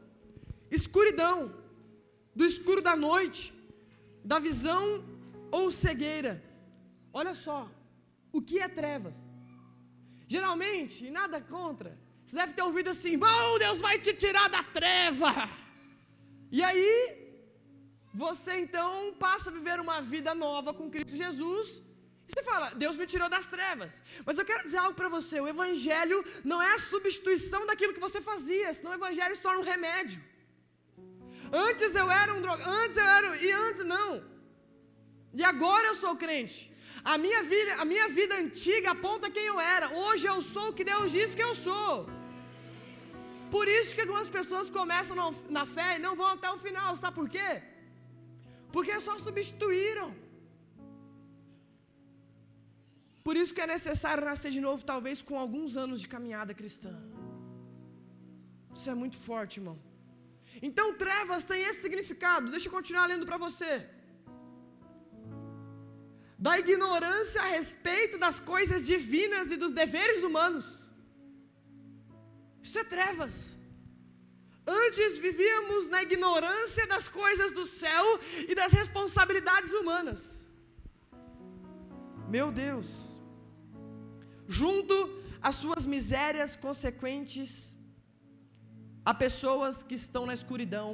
Escuridão, 0.71 1.55
do 2.35 2.45
escuro 2.45 2.81
da 2.81 2.95
noite, 2.95 3.53
da 4.25 4.39
visão 4.39 5.05
ou 5.51 5.71
cegueira. 5.71 6.43
Olha 7.13 7.35
só, 7.35 7.71
o 8.33 8.41
que 8.41 8.59
é 8.61 8.69
trevas? 8.69 9.28
Geralmente, 10.35 11.11
nada 11.19 11.39
contra, 11.41 11.91
você 12.25 12.37
deve 12.41 12.53
ter 12.57 12.65
ouvido 12.69 12.91
assim: 12.95 13.15
oh, 13.17 13.59
Deus 13.65 13.81
vai 13.87 13.97
te 13.99 14.13
tirar 14.23 14.49
da 14.57 14.63
treva. 14.79 15.33
E 16.57 16.63
aí, 16.69 16.95
você 18.25 18.53
então 18.65 18.91
passa 19.27 19.49
a 19.49 19.57
viver 19.59 19.79
uma 19.87 19.99
vida 20.15 20.35
nova 20.35 20.73
com 20.79 20.91
Cristo 20.95 21.17
Jesus. 21.25 21.69
E 22.29 22.33
você 22.33 22.43
fala, 22.43 22.67
Deus 22.83 22.99
me 23.01 23.07
tirou 23.13 23.29
das 23.35 23.47
trevas. 23.55 24.03
Mas 24.27 24.37
eu 24.39 24.45
quero 24.51 24.65
dizer 24.67 24.81
algo 24.85 24.97
para 25.01 25.11
você: 25.17 25.41
o 25.41 25.49
Evangelho 25.55 26.19
não 26.45 26.61
é 26.69 26.73
a 26.75 26.85
substituição 26.93 27.63
daquilo 27.71 27.95
que 27.97 28.07
você 28.09 28.21
fazia, 28.21 28.75
senão 28.75 28.93
o 28.93 28.99
Evangelho 29.01 29.35
se 29.35 29.47
torna 29.47 29.61
um 29.61 29.71
remédio. 29.75 30.21
Antes 31.69 31.95
eu 31.95 32.11
era 32.11 32.35
um 32.35 32.43
droga, 32.43 32.65
antes 32.69 32.97
eu 32.99 33.09
era, 33.19 33.29
e 33.47 33.51
antes 33.67 33.83
não. 33.95 34.23
E 35.33 35.43
agora 35.53 35.87
eu 35.89 35.95
sou 35.95 36.15
crente. 36.25 36.59
A 37.13 37.17
minha 37.25 37.41
vida, 37.51 37.73
a 37.83 37.85
minha 37.91 38.07
vida 38.17 38.35
antiga 38.45 38.89
aponta 38.95 39.33
quem 39.37 39.47
eu 39.53 39.59
era. 39.75 39.87
Hoje 40.05 40.25
eu 40.33 40.39
sou 40.55 40.67
o 40.69 40.75
que 40.79 40.85
Deus 40.93 41.07
diz 41.17 41.35
que 41.37 41.45
eu 41.49 41.55
sou. 41.67 41.93
Por 43.55 43.67
isso 43.77 43.95
que 43.95 44.03
algumas 44.05 44.29
pessoas 44.37 44.67
começam 44.79 45.17
na 45.57 45.65
fé 45.77 45.89
e 45.95 46.03
não 46.07 46.15
vão 46.21 46.31
até 46.37 46.49
o 46.57 46.59
final. 46.67 46.91
Sabe 47.03 47.17
por 47.21 47.29
quê? 47.37 47.51
Porque 48.75 49.01
só 49.07 49.15
substituíram. 49.27 50.09
Por 53.27 53.37
isso 53.41 53.55
que 53.57 53.65
é 53.67 53.71
necessário 53.77 54.29
nascer 54.31 54.51
de 54.57 54.63
novo, 54.69 54.89
talvez 54.93 55.19
com 55.29 55.39
alguns 55.45 55.73
anos 55.85 56.01
de 56.03 56.09
caminhada 56.15 56.53
cristã. 56.61 56.95
Isso 58.77 58.91
é 58.95 58.99
muito 59.03 59.19
forte, 59.29 59.57
irmão. 59.61 59.79
Então, 60.69 60.87
trevas 61.05 61.45
tem 61.53 61.63
esse 61.69 61.81
significado. 61.87 62.53
Deixa 62.55 62.69
eu 62.69 62.77
continuar 62.79 63.07
lendo 63.13 63.27
para 63.31 63.39
você. 63.47 63.73
Da 66.47 66.53
ignorância 66.65 67.41
a 67.43 67.49
respeito 67.59 68.17
das 68.25 68.39
coisas 68.53 68.87
divinas 68.93 69.51
e 69.51 69.57
dos 69.63 69.73
deveres 69.83 70.23
humanos. 70.29 70.67
Isso 72.67 72.79
é 72.79 72.85
trevas. 72.85 73.37
Antes 74.85 75.19
vivíamos 75.27 75.87
na 75.93 76.01
ignorância 76.07 76.87
das 76.87 77.07
coisas 77.09 77.51
do 77.59 77.65
céu 77.65 78.05
e 78.47 78.55
das 78.55 78.73
responsabilidades 78.81 79.73
humanas. 79.73 80.23
Meu 82.37 82.49
Deus. 82.53 82.89
Junto 84.47 84.97
às 85.49 85.55
suas 85.63 85.87
misérias 85.87 86.55
consequentes, 86.67 87.53
há 89.05 89.15
pessoas 89.27 89.83
que 89.83 89.95
estão 89.95 90.27
na 90.27 90.35
escuridão. 90.35 90.91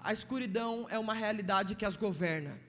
A 0.00 0.12
escuridão 0.18 0.86
é 0.88 0.98
uma 0.98 1.14
realidade 1.24 1.74
que 1.74 1.84
as 1.90 1.96
governa. 1.96 2.67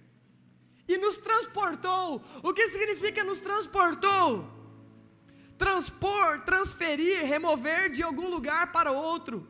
E 0.93 0.97
nos 0.97 1.17
transportou. 1.27 2.21
O 2.41 2.51
que 2.57 2.67
significa 2.67 3.23
nos 3.23 3.39
transportou? 3.39 4.27
Transpor, 5.63 6.41
transferir, 6.49 7.17
remover 7.33 7.89
de 7.91 8.01
algum 8.01 8.27
lugar 8.35 8.71
para 8.71 8.91
outro 8.91 9.47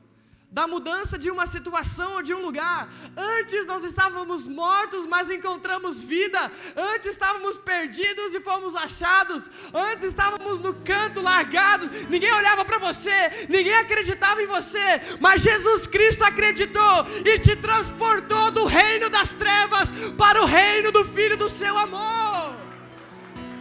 da 0.52 0.68
mudança 0.68 1.18
de 1.18 1.30
uma 1.30 1.46
situação 1.46 2.16
ou 2.16 2.22
de 2.24 2.34
um 2.34 2.42
lugar. 2.42 2.92
Antes 3.16 3.66
nós 3.68 3.84
estávamos 3.84 4.48
mortos, 4.48 5.06
mas 5.06 5.30
encontramos 5.30 6.02
vida. 6.02 6.52
Antes 6.76 7.12
estávamos 7.12 7.58
perdidos 7.58 8.34
e 8.34 8.40
fomos 8.40 8.76
achados. 8.76 9.50
Antes 9.72 10.06
estávamos 10.06 10.60
no 10.60 10.74
canto 10.74 11.22
largados. 11.22 11.90
Ninguém 12.10 12.34
olhava 12.34 12.66
para 12.66 12.80
você, 12.80 13.46
ninguém 13.48 13.76
acreditava 13.76 14.42
em 14.42 14.48
você, 14.48 15.02
mas 15.20 15.44
Jesus 15.44 15.86
Cristo 15.86 16.24
acreditou 16.24 17.06
e 17.24 17.38
te 17.38 17.56
transportou 17.56 18.50
do 18.50 18.66
reino 18.66 19.10
das 19.10 19.36
trevas 19.36 19.92
para 20.18 20.42
o 20.42 20.46
reino 20.46 20.92
do 20.92 21.06
filho 21.06 21.29
do 21.40 21.50
seu 21.50 21.78
amor. 21.78 22.54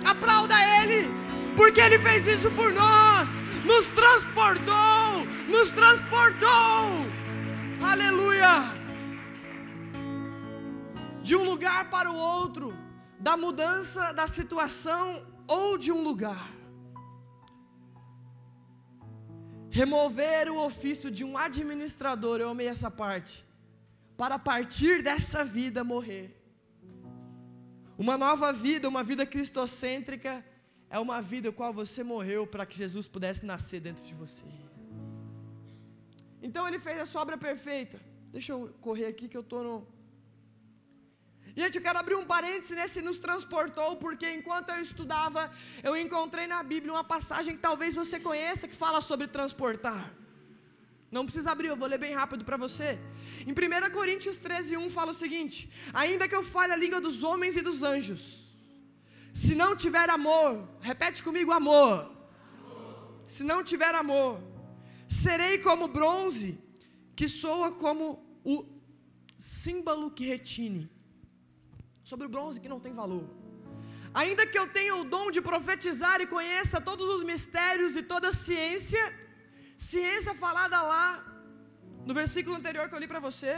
Aplauda 0.04 0.54
ele, 0.80 1.08
porque 1.56 1.80
ele 1.80 1.98
fez 1.98 2.26
isso 2.26 2.50
por 2.50 2.72
nós 2.72 3.48
nos 3.68 3.86
transportou, 3.92 5.26
nos 5.48 5.70
transportou, 5.70 6.84
aleluia, 7.92 8.54
de 11.22 11.36
um 11.36 11.44
lugar 11.44 11.90
para 11.90 12.10
o 12.10 12.16
outro, 12.16 12.74
da 13.20 13.36
mudança 13.36 14.12
da 14.12 14.26
situação 14.26 15.26
ou 15.46 15.76
de 15.76 15.90
um 15.92 16.02
lugar. 16.02 16.48
Remover 19.70 20.50
o 20.50 20.64
ofício 20.64 21.10
de 21.10 21.24
um 21.24 21.36
administrador, 21.36 22.40
eu 22.40 22.48
amei 22.48 22.68
essa 22.68 22.90
parte, 22.90 23.44
para 24.16 24.38
partir 24.38 25.02
dessa 25.02 25.44
vida 25.44 25.84
morrer. 25.84 26.37
Uma 28.04 28.16
nova 28.16 28.48
vida, 28.52 28.88
uma 28.88 29.02
vida 29.02 29.24
cristocêntrica, 29.34 30.32
é 30.88 30.98
uma 31.06 31.20
vida 31.20 31.50
qual 31.50 31.72
você 31.72 32.02
morreu 32.14 32.42
para 32.46 32.64
que 32.64 32.76
Jesus 32.82 33.06
pudesse 33.14 33.44
nascer 33.44 33.80
dentro 33.86 34.04
de 34.08 34.14
você. 34.14 34.46
Então 36.40 36.66
ele 36.68 36.78
fez 36.78 36.98
a 37.00 37.06
sua 37.10 37.22
obra 37.22 37.36
perfeita. 37.36 37.98
Deixa 38.36 38.52
eu 38.52 38.60
correr 38.86 39.06
aqui 39.06 39.26
que 39.30 39.36
eu 39.40 39.46
estou 39.46 39.62
no. 39.68 39.74
Gente, 41.60 41.76
eu 41.78 41.82
quero 41.82 41.98
abrir 41.98 42.14
um 42.14 42.24
parêntese 42.34 42.74
nesse 42.78 43.02
nos 43.02 43.18
transportou, 43.18 43.90
porque 44.04 44.30
enquanto 44.38 44.68
eu 44.70 44.80
estudava, 44.88 45.50
eu 45.82 45.96
encontrei 45.96 46.46
na 46.46 46.62
Bíblia 46.62 46.92
uma 46.92 47.02
passagem 47.02 47.56
que 47.56 47.62
talvez 47.68 47.96
você 48.02 48.20
conheça 48.20 48.68
que 48.68 48.76
fala 48.84 49.00
sobre 49.00 49.26
transportar. 49.26 50.02
Não 51.16 51.24
precisa 51.26 51.50
abrir, 51.52 51.68
eu 51.68 51.76
vou 51.82 51.88
ler 51.88 52.00
bem 52.06 52.14
rápido 52.20 52.44
para 52.48 52.58
você. 52.64 52.88
Em 53.46 53.52
1 53.52 53.90
Coríntios 53.98 54.36
13, 54.36 54.76
1 54.76 54.90
fala 54.90 55.12
o 55.12 55.20
seguinte: 55.22 55.70
Ainda 56.02 56.28
que 56.28 56.36
eu 56.38 56.42
fale 56.54 56.72
a 56.72 56.80
língua 56.84 57.00
dos 57.00 57.22
homens 57.28 57.56
e 57.56 57.62
dos 57.68 57.82
anjos, 57.82 58.22
se 59.42 59.54
não 59.62 59.70
tiver 59.84 60.08
amor, 60.18 60.50
repete 60.90 61.22
comigo: 61.28 61.50
amor. 61.60 61.98
amor. 62.00 63.24
Se 63.34 63.42
não 63.50 63.60
tiver 63.70 63.94
amor, 63.94 64.32
serei 65.24 65.54
como 65.68 65.92
bronze 65.98 66.50
que 67.18 67.28
soa 67.42 67.70
como 67.84 68.04
o 68.54 68.56
símbolo 69.38 70.10
que 70.16 70.26
retine. 70.32 70.84
Sobre 72.10 72.26
o 72.26 72.32
bronze 72.34 72.60
que 72.62 72.72
não 72.74 72.80
tem 72.84 72.94
valor. 73.02 73.24
Ainda 74.20 74.46
que 74.50 74.58
eu 74.58 74.66
tenha 74.76 74.94
o 74.96 75.04
dom 75.14 75.26
de 75.30 75.40
profetizar 75.48 76.20
e 76.20 76.26
conheça 76.26 76.86
todos 76.90 77.06
os 77.14 77.22
mistérios 77.22 77.96
e 77.96 78.02
toda 78.02 78.28
a 78.28 78.38
ciência, 78.46 79.02
ciência 79.86 80.34
falada 80.34 80.82
lá 80.92 81.06
no 82.08 82.14
versículo 82.20 82.56
anterior 82.56 82.88
que 82.88 82.94
eu 82.96 83.02
li 83.02 83.08
para 83.12 83.20
você. 83.28 83.52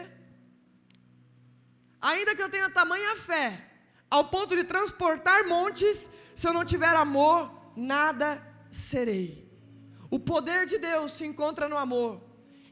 Ainda 2.00 2.34
que 2.36 2.42
eu 2.42 2.50
tenha 2.54 2.68
tamanha 2.78 3.14
fé, 3.16 3.46
ao 4.10 4.24
ponto 4.34 4.54
de 4.58 4.64
transportar 4.64 5.46
montes, 5.46 6.10
se 6.34 6.46
eu 6.48 6.52
não 6.52 6.64
tiver 6.64 6.94
amor, 6.94 7.38
nada 7.76 8.28
serei. 8.70 9.48
O 10.10 10.18
poder 10.18 10.66
de 10.66 10.78
Deus 10.78 11.12
se 11.12 11.24
encontra 11.24 11.68
no 11.68 11.76
amor. 11.76 12.12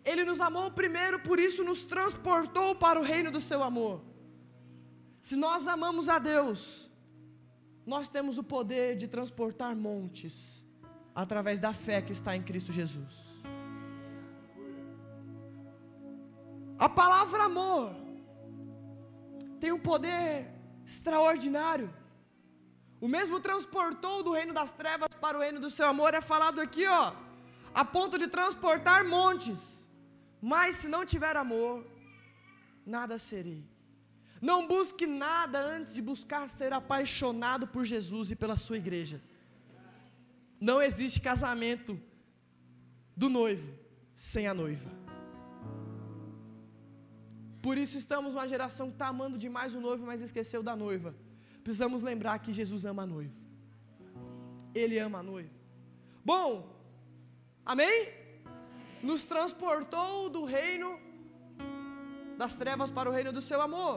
Ele 0.05 0.25
nos 0.25 0.41
amou 0.41 0.71
primeiro, 0.71 1.21
por 1.21 1.39
isso 1.39 1.63
nos 1.63 1.85
transportou 1.85 2.75
para 2.75 2.99
o 3.01 3.03
reino 3.03 3.31
do 3.31 3.41
seu 3.41 3.63
amor. 3.63 4.03
Se 5.21 5.37
nós 5.37 5.67
amamos 5.67 6.09
a 6.09 6.19
Deus, 6.19 6.91
nós 7.87 8.09
temos 8.09 8.37
o 8.39 8.45
poder 8.45 8.97
de 8.97 9.07
transportar 9.07 9.75
montes 9.77 10.65
através 11.15 11.61
da 11.61 11.73
fé 11.73 12.01
que 12.01 12.13
está 12.13 12.35
em 12.35 12.43
Cristo 12.43 12.73
Jesus. 12.73 13.28
A 16.79 16.89
palavra 16.89 17.45
amor 17.45 17.95
tem 19.61 19.73
um 19.73 19.81
poder 19.91 20.47
extraordinário. 20.87 21.89
O 23.01 23.09
mesmo 23.09 23.41
transportou 23.41 24.23
do 24.23 24.33
reino 24.33 24.53
das 24.53 24.71
trevas 24.71 25.09
para 25.25 25.37
o 25.39 25.41
reino 25.41 25.61
do 25.65 25.71
seu 25.71 25.87
amor, 25.87 26.15
é 26.15 26.21
falado 26.21 26.61
aqui, 26.61 26.87
ó, 26.87 27.13
a 27.75 27.85
ponto 27.85 28.17
de 28.23 28.29
transportar 28.29 29.05
montes. 29.05 29.63
Mas 30.41 30.77
se 30.77 30.89
não 30.89 31.05
tiver 31.05 31.37
amor, 31.37 31.85
nada 32.87 33.19
serei. 33.19 33.63
Não 34.41 34.67
busque 34.67 35.07
nada 35.07 35.59
antes 35.59 35.95
de 35.95 36.03
buscar 36.11 36.49
ser 36.49 36.73
apaixonado 36.73 37.67
por 37.67 37.85
Jesus 37.85 38.31
e 38.31 38.37
pela 38.37 38.57
sua 38.57 38.77
igreja. 38.77 39.21
Não 40.61 40.81
existe 40.81 41.21
casamento 41.21 42.01
do 43.17 43.29
noivo 43.29 43.69
sem 44.15 44.47
a 44.47 44.55
noiva. 44.55 44.98
Por 47.69 47.77
isso 47.85 47.97
estamos 48.03 48.33
numa 48.35 48.49
geração 48.55 48.87
que 48.89 48.97
está 48.99 49.09
amando 49.15 49.37
demais 49.47 49.75
o 49.79 49.81
noivo, 49.87 50.05
mas 50.11 50.23
esqueceu 50.29 50.63
da 50.69 50.75
noiva. 50.87 51.11
Precisamos 51.65 52.03
lembrar 52.11 52.37
que 52.45 52.53
Jesus 52.61 52.85
ama 52.93 53.03
a 53.05 53.11
noiva. 53.15 53.37
Ele 54.83 54.99
ama 55.07 55.19
a 55.21 55.27
noiva. 55.33 55.55
Bom, 56.31 56.49
Amém? 57.73 57.97
Nos 59.09 59.27
transportou 59.33 60.31
do 60.31 60.43
reino 60.57 60.89
das 62.43 62.55
trevas 62.57 62.91
para 62.91 63.11
o 63.11 63.13
reino 63.13 63.33
do 63.39 63.43
seu 63.49 63.61
amor. 63.61 63.97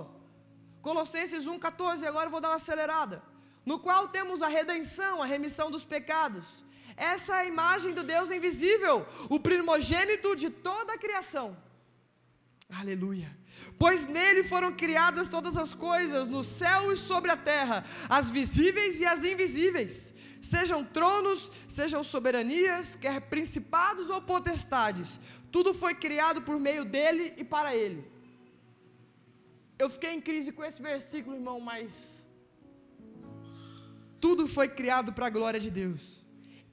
Colossenses 0.87 1.45
1,14, 1.45 2.05
agora 2.05 2.27
eu 2.27 2.31
vou 2.35 2.41
dar 2.41 2.49
uma 2.49 2.61
acelerada. 2.63 3.23
No 3.65 3.79
qual 3.79 4.09
temos 4.09 4.41
a 4.41 4.49
redenção, 4.49 5.23
a 5.23 5.25
remissão 5.25 5.71
dos 5.71 5.85
pecados. 5.85 6.65
Essa 6.97 7.31
é 7.35 7.39
a 7.39 7.45
imagem 7.45 7.93
do 7.93 8.03
Deus 8.03 8.29
invisível, 8.29 9.07
o 9.29 9.39
primogênito 9.39 10.35
de 10.35 10.49
toda 10.49 10.91
a 10.95 10.97
criação. 10.97 11.55
Aleluia. 12.81 13.31
Pois 13.77 14.05
nele 14.05 14.43
foram 14.43 14.71
criadas 14.71 15.29
todas 15.29 15.57
as 15.57 15.73
coisas, 15.73 16.27
no 16.27 16.43
céu 16.43 16.91
e 16.91 16.97
sobre 16.97 17.31
a 17.31 17.37
terra, 17.37 17.83
as 18.07 18.29
visíveis 18.29 18.99
e 18.99 19.05
as 19.05 19.23
invisíveis, 19.23 20.13
sejam 20.41 20.83
tronos, 20.83 21.51
sejam 21.67 22.03
soberanias, 22.03 22.95
quer 22.95 23.21
principados 23.21 24.09
ou 24.09 24.21
potestades, 24.21 25.19
tudo 25.51 25.73
foi 25.73 25.93
criado 25.93 26.41
por 26.41 26.59
meio 26.59 26.85
dele 26.85 27.33
e 27.37 27.43
para 27.43 27.75
ele. 27.75 28.09
Eu 29.77 29.89
fiquei 29.89 30.11
em 30.13 30.21
crise 30.21 30.51
com 30.51 30.63
esse 30.63 30.81
versículo, 30.81 31.35
irmão, 31.35 31.59
mas 31.59 32.27
tudo 34.19 34.47
foi 34.47 34.67
criado 34.67 35.11
para 35.11 35.25
a 35.27 35.29
glória 35.29 35.59
de 35.59 35.71
Deus. 35.71 36.20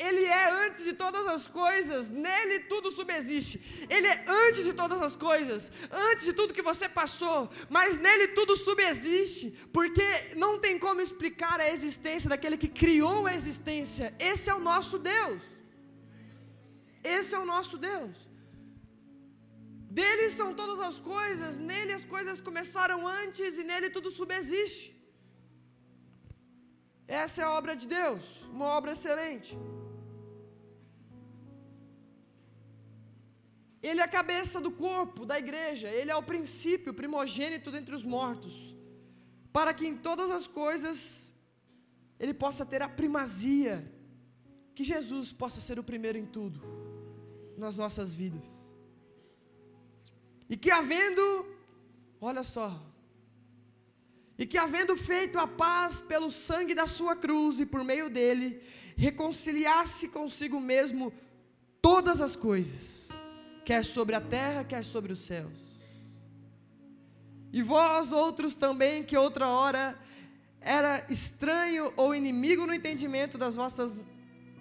Ele 0.06 0.24
é 0.24 0.44
antes 0.64 0.82
de 0.88 0.92
todas 1.02 1.24
as 1.34 1.44
coisas, 1.60 2.08
nele 2.24 2.56
tudo 2.72 2.88
subsiste. 2.98 3.56
Ele 3.94 4.06
é 4.14 4.24
antes 4.44 4.62
de 4.68 4.72
todas 4.80 5.00
as 5.08 5.14
coisas, 5.28 5.72
antes 5.90 6.24
de 6.28 6.32
tudo 6.38 6.56
que 6.58 6.68
você 6.70 6.88
passou, 7.00 7.40
mas 7.76 7.98
nele 8.04 8.28
tudo 8.38 8.54
subsiste, 8.68 9.46
porque 9.76 10.08
não 10.42 10.52
tem 10.64 10.78
como 10.86 11.00
explicar 11.06 11.58
a 11.60 11.70
existência 11.76 12.30
daquele 12.32 12.60
que 12.64 12.70
criou 12.82 13.26
a 13.26 13.34
existência. 13.40 14.14
Esse 14.30 14.48
é 14.52 14.54
o 14.60 14.64
nosso 14.70 14.98
Deus. 15.14 15.42
Esse 17.16 17.34
é 17.34 17.40
o 17.44 17.48
nosso 17.54 17.76
Deus. 17.90 18.16
Dele 19.98 20.26
são 20.38 20.48
todas 20.60 20.80
as 20.88 20.98
coisas, 21.14 21.56
nele 21.70 21.92
as 22.00 22.04
coisas 22.14 22.40
começaram 22.48 23.00
antes 23.22 23.58
e 23.60 23.64
nele 23.70 23.90
tudo 23.96 24.10
subsiste. 24.20 24.86
Essa 27.22 27.36
é 27.40 27.44
a 27.46 27.52
obra 27.58 27.74
de 27.82 27.86
Deus, 27.98 28.24
uma 28.56 28.66
obra 28.78 28.92
excelente. 28.96 29.52
Ele 33.82 34.00
é 34.00 34.04
a 34.04 34.08
cabeça 34.08 34.60
do 34.60 34.70
corpo, 34.70 35.24
da 35.24 35.38
igreja, 35.38 35.88
ele 35.88 36.10
é 36.10 36.16
o 36.16 36.22
princípio, 36.22 36.92
primogênito 36.92 37.70
dentre 37.70 37.94
os 37.94 38.04
mortos, 38.04 38.76
para 39.52 39.72
que 39.72 39.86
em 39.86 39.96
todas 39.96 40.30
as 40.30 40.46
coisas 40.46 41.32
ele 42.18 42.34
possa 42.34 42.66
ter 42.66 42.82
a 42.82 42.88
primazia, 42.88 43.74
que 44.74 44.82
Jesus 44.82 45.32
possa 45.32 45.60
ser 45.60 45.78
o 45.78 45.84
primeiro 45.84 46.18
em 46.18 46.26
tudo 46.26 46.60
nas 47.56 47.76
nossas 47.76 48.14
vidas. 48.14 48.46
E 50.48 50.56
que 50.56 50.70
havendo, 50.70 51.46
olha 52.20 52.42
só, 52.42 52.80
e 54.38 54.46
que 54.46 54.56
havendo 54.56 54.96
feito 54.96 55.38
a 55.38 55.46
paz 55.46 56.00
pelo 56.00 56.30
sangue 56.30 56.74
da 56.74 56.86
sua 56.86 57.14
cruz 57.16 57.58
e 57.58 57.66
por 57.66 57.82
meio 57.82 58.08
dele, 58.08 58.62
reconciliasse 58.96 60.08
consigo 60.08 60.60
mesmo 60.60 61.12
todas 61.82 62.20
as 62.20 62.34
coisas, 62.34 63.07
quer 63.68 63.84
sobre 63.84 64.14
a 64.14 64.20
terra, 64.36 64.64
quer 64.64 64.82
sobre 64.82 65.12
os 65.12 65.18
céus. 65.18 65.60
E 67.52 67.62
vós 67.62 68.12
outros 68.12 68.54
também, 68.54 69.02
que 69.02 69.14
outra 69.14 69.46
hora 69.48 69.84
era 70.58 71.04
estranho 71.10 71.92
ou 71.94 72.14
inimigo 72.14 72.66
no 72.66 72.72
entendimento 72.72 73.36
das 73.36 73.56
vossas 73.56 74.02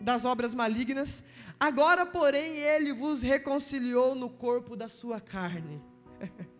das 0.09 0.25
obras 0.25 0.53
malignas, 0.53 1.23
agora, 1.57 2.05
porém, 2.05 2.57
ele 2.57 2.91
vos 2.91 3.21
reconciliou 3.21 4.13
no 4.13 4.29
corpo 4.29 4.75
da 4.75 4.89
sua 4.89 5.21
carne. 5.21 5.81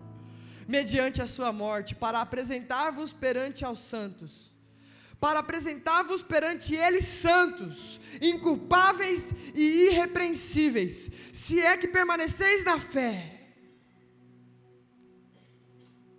mediante 0.67 1.21
a 1.21 1.27
sua 1.27 1.51
morte, 1.51 1.95
para 1.95 2.19
apresentar-vos 2.19 3.13
perante 3.13 3.63
aos 3.63 3.79
santos, 3.79 4.53
para 5.19 5.39
apresentar-vos 5.39 6.21
perante 6.21 6.75
eles 6.75 7.06
santos, 7.06 7.99
inculpáveis 8.21 9.34
e 9.53 9.88
irrepreensíveis, 9.88 11.10
se 11.34 11.60
é 11.60 11.75
que 11.75 11.88
permaneceis 11.88 12.63
na 12.63 12.80
fé, 12.80 13.15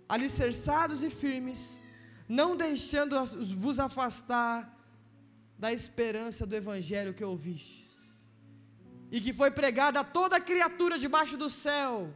alicerçados 0.07 1.01
e 1.01 1.09
firmes, 1.09 1.81
não 2.27 2.55
deixando 2.55 3.15
vos 3.55 3.79
afastar 3.79 4.77
da 5.57 5.71
esperança 5.71 6.45
do 6.45 6.55
evangelho 6.55 7.13
que 7.13 7.23
ouvistes, 7.23 7.89
e 9.11 9.21
que 9.21 9.31
foi 9.33 9.49
pregada 9.49 10.01
a 10.01 10.03
toda 10.03 10.41
criatura 10.41 10.99
debaixo 10.99 11.37
do 11.37 11.49
céu, 11.49 12.13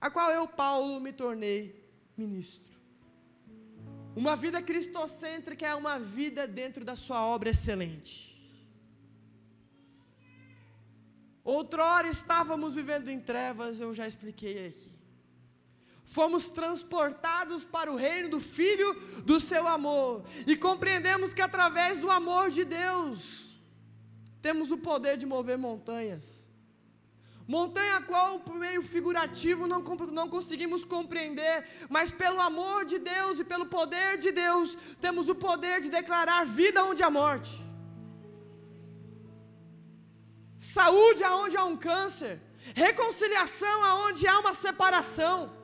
a 0.00 0.10
qual 0.10 0.30
eu, 0.30 0.46
Paulo, 0.48 1.00
me 1.00 1.12
tornei 1.12 1.86
ministro. 2.16 2.77
Uma 4.14 4.34
vida 4.34 4.60
cristocêntrica 4.60 5.66
é 5.66 5.74
uma 5.74 5.98
vida 5.98 6.46
dentro 6.46 6.84
da 6.84 6.96
sua 6.96 7.24
obra 7.24 7.50
excelente. 7.50 8.28
Outrora 11.44 12.08
estávamos 12.08 12.74
vivendo 12.74 13.08
em 13.08 13.20
trevas, 13.20 13.80
eu 13.80 13.94
já 13.94 14.06
expliquei 14.06 14.66
aqui. 14.66 14.92
Fomos 16.04 16.48
transportados 16.48 17.64
para 17.64 17.92
o 17.92 17.96
reino 17.96 18.30
do 18.30 18.40
Filho 18.40 18.94
do 19.24 19.38
seu 19.38 19.68
amor, 19.68 20.24
e 20.46 20.56
compreendemos 20.56 21.34
que 21.34 21.42
através 21.42 21.98
do 21.98 22.10
amor 22.10 22.50
de 22.50 22.64
Deus, 22.64 23.58
temos 24.40 24.70
o 24.70 24.78
poder 24.78 25.18
de 25.18 25.26
mover 25.26 25.58
montanhas. 25.58 26.47
Montanha 27.54 27.98
qual, 28.02 28.40
por 28.40 28.54
meio 28.54 28.82
figurativo, 28.82 29.66
não, 29.66 29.80
não 30.18 30.28
conseguimos 30.28 30.84
compreender, 30.84 31.56
mas 31.88 32.10
pelo 32.10 32.40
amor 32.42 32.84
de 32.84 32.98
Deus 32.98 33.38
e 33.38 33.44
pelo 33.52 33.64
poder 33.64 34.18
de 34.18 34.30
Deus, 34.30 34.76
temos 35.00 35.30
o 35.30 35.34
poder 35.34 35.80
de 35.80 35.88
declarar 35.88 36.44
vida 36.44 36.84
onde 36.84 37.02
há 37.02 37.08
morte, 37.08 37.52
saúde 40.58 41.24
aonde 41.24 41.56
há 41.56 41.64
um 41.64 41.76
câncer, 41.76 42.38
reconciliação 42.74 43.82
aonde 43.82 44.26
há 44.26 44.38
uma 44.40 44.52
separação. 44.52 45.57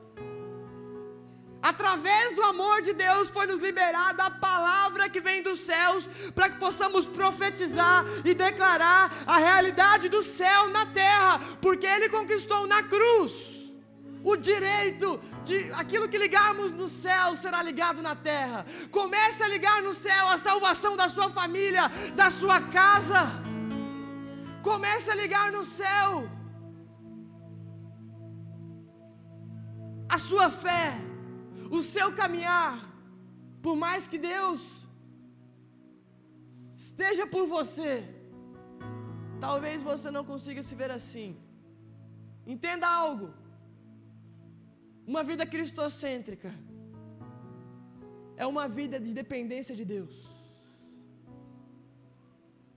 Através 1.71 2.35
do 2.35 2.43
amor 2.43 2.83
de 2.83 2.93
Deus 2.93 3.31
foi 3.31 3.47
nos 3.47 3.57
liberada 3.57 4.23
a 4.23 4.29
palavra 4.29 5.09
que 5.09 5.19
vem 5.19 5.41
dos 5.41 5.61
céus, 5.61 6.07
para 6.35 6.47
que 6.47 6.59
possamos 6.59 7.07
profetizar 7.07 8.05
e 8.23 8.35
declarar 8.35 9.11
a 9.25 9.37
realidade 9.39 10.07
do 10.07 10.21
céu 10.21 10.67
na 10.69 10.85
terra, 10.85 11.39
porque 11.59 11.87
Ele 11.87 12.07
conquistou 12.07 12.67
na 12.67 12.83
cruz 12.83 13.33
o 14.23 14.35
direito 14.35 15.19
de 15.43 15.57
aquilo 15.73 16.07
que 16.07 16.19
ligarmos 16.19 16.71
no 16.71 16.87
céu 16.87 17.35
será 17.35 17.63
ligado 17.63 17.99
na 17.99 18.15
terra. 18.15 18.63
Comece 18.91 19.41
a 19.41 19.47
ligar 19.47 19.81
no 19.81 19.95
céu 19.95 20.27
a 20.27 20.37
salvação 20.37 20.95
da 20.95 21.09
sua 21.09 21.31
família, 21.31 21.87
da 22.13 22.29
sua 22.29 22.61
casa. 22.61 23.21
Comece 24.61 25.09
a 25.09 25.15
ligar 25.15 25.51
no 25.51 25.63
céu 25.63 26.29
a 30.07 30.19
sua 30.19 30.51
fé 30.51 31.14
o 31.69 31.81
seu 31.81 32.13
caminhar, 32.21 32.73
por 33.61 33.75
mais 33.75 34.07
que 34.07 34.17
Deus 34.17 34.85
esteja 36.77 37.25
por 37.27 37.45
você, 37.47 37.91
talvez 39.39 39.81
você 39.81 40.09
não 40.11 40.23
consiga 40.23 40.61
se 40.61 40.75
ver 40.75 40.91
assim. 40.91 41.29
Entenda 42.45 42.87
algo. 42.87 43.33
Uma 45.05 45.23
vida 45.23 45.45
cristocêntrica 45.45 46.51
é 48.37 48.45
uma 48.45 48.67
vida 48.67 48.99
de 48.99 49.13
dependência 49.13 49.75
de 49.75 49.85
Deus. 49.85 50.15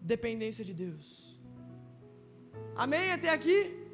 Dependência 0.00 0.64
de 0.64 0.74
Deus. 0.84 1.06
Amém 2.76 3.12
até 3.12 3.30
aqui? 3.30 3.87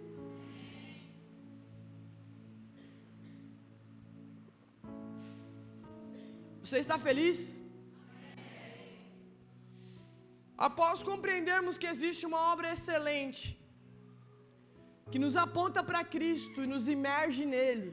Você 6.64 6.78
está 6.84 6.96
feliz? 7.06 7.38
Após 10.66 11.02
compreendermos 11.10 11.76
que 11.80 11.90
existe 11.92 12.24
uma 12.30 12.40
obra 12.52 12.68
excelente, 12.74 13.46
que 15.12 15.18
nos 15.24 15.36
aponta 15.44 15.80
para 15.88 16.02
Cristo 16.14 16.62
e 16.62 16.70
nos 16.72 16.86
imerge 16.96 17.44
nele, 17.54 17.90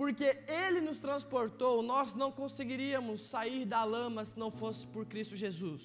porque 0.00 0.28
Ele 0.62 0.80
nos 0.88 0.98
transportou, 1.06 1.74
nós 1.92 2.14
não 2.22 2.30
conseguiríamos 2.40 3.22
sair 3.32 3.64
da 3.74 3.82
lama 3.96 4.26
se 4.30 4.36
não 4.42 4.50
fosse 4.60 4.84
por 4.94 5.04
Cristo 5.12 5.34
Jesus. 5.44 5.84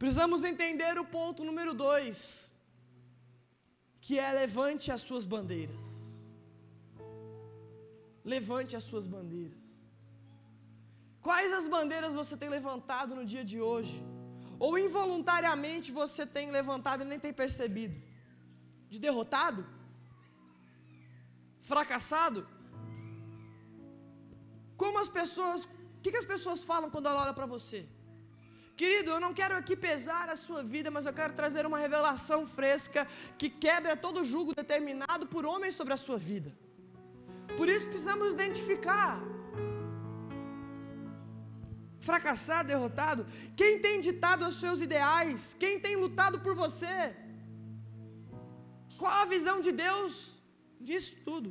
Precisamos 0.00 0.42
entender 0.52 0.94
o 0.98 1.04
ponto 1.18 1.44
número 1.50 1.74
dois, 1.86 2.18
que 4.00 4.18
é 4.18 4.32
levante 4.42 4.90
as 4.96 5.02
suas 5.08 5.26
bandeiras. 5.34 5.84
Levante 8.34 8.74
as 8.80 8.84
suas 8.90 9.06
bandeiras. 9.06 9.59
Quais 11.22 11.52
as 11.52 11.66
bandeiras 11.68 12.14
você 12.20 12.36
tem 12.36 12.48
levantado 12.48 13.14
no 13.14 13.24
dia 13.32 13.44
de 13.44 13.60
hoje? 13.60 13.98
ou 14.66 14.72
involuntariamente 14.86 15.90
você 16.00 16.24
tem 16.36 16.46
levantado 16.58 17.02
e 17.02 17.10
nem 17.10 17.20
tem 17.26 17.34
percebido? 17.42 17.96
De 18.92 18.98
derrotado? 19.04 19.62
Fracassado? 21.70 22.40
Como 24.82 24.98
as 25.04 25.08
pessoas, 25.18 25.64
o 25.64 26.00
que, 26.02 26.12
que 26.12 26.22
as 26.22 26.30
pessoas 26.34 26.60
falam 26.70 26.90
quando 26.90 27.08
ela 27.10 27.22
olha 27.22 27.36
para 27.38 27.48
você? 27.54 27.80
Querido, 28.80 29.10
eu 29.14 29.20
não 29.24 29.32
quero 29.40 29.56
aqui 29.56 29.74
pesar 29.88 30.26
a 30.28 30.36
sua 30.44 30.62
vida, 30.74 30.90
mas 30.90 31.06
eu 31.06 31.14
quero 31.20 31.32
trazer 31.40 31.64
uma 31.70 31.78
revelação 31.86 32.46
fresca 32.46 33.08
que 33.40 33.48
quebra 33.64 33.96
todo 34.04 34.28
julgo 34.32 34.54
determinado 34.54 35.26
por 35.26 35.44
homens 35.46 35.74
sobre 35.74 35.94
a 35.94 36.02
sua 36.06 36.18
vida. 36.30 36.50
Por 37.58 37.68
isso 37.74 37.86
precisamos 37.86 38.34
identificar. 38.38 39.18
Fracassado, 42.08 42.68
derrotado, 42.72 43.26
quem 43.60 43.72
tem 43.84 43.96
ditado 44.08 44.46
os 44.46 44.58
seus 44.62 44.80
ideais, 44.86 45.54
quem 45.62 45.74
tem 45.84 45.96
lutado 46.02 46.36
por 46.44 46.54
você, 46.62 46.94
qual 49.00 49.12
a 49.22 49.26
visão 49.34 49.56
de 49.66 49.72
Deus 49.84 50.12
disso 50.88 51.14
tudo? 51.28 51.50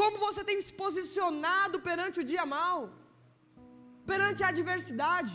Como 0.00 0.22
você 0.26 0.42
tem 0.48 0.58
se 0.66 0.72
posicionado 0.82 1.76
perante 1.88 2.20
o 2.20 2.28
dia 2.30 2.44
mal, 2.56 2.78
perante 4.10 4.42
a 4.44 4.48
adversidade? 4.54 5.34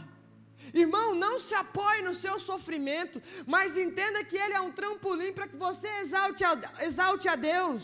Irmão, 0.83 1.07
não 1.23 1.33
se 1.45 1.53
apoie 1.63 2.01
no 2.07 2.13
seu 2.23 2.35
sofrimento, 2.39 3.21
mas 3.53 3.77
entenda 3.85 4.23
que 4.23 4.37
ele 4.43 4.53
é 4.59 4.61
um 4.61 4.71
trampolim 4.79 5.33
para 5.37 5.47
que 5.51 5.57
você 5.65 5.89
exalte 6.03 6.43
a, 6.43 6.53
exalte 6.89 7.27
a 7.27 7.35
Deus. 7.35 7.83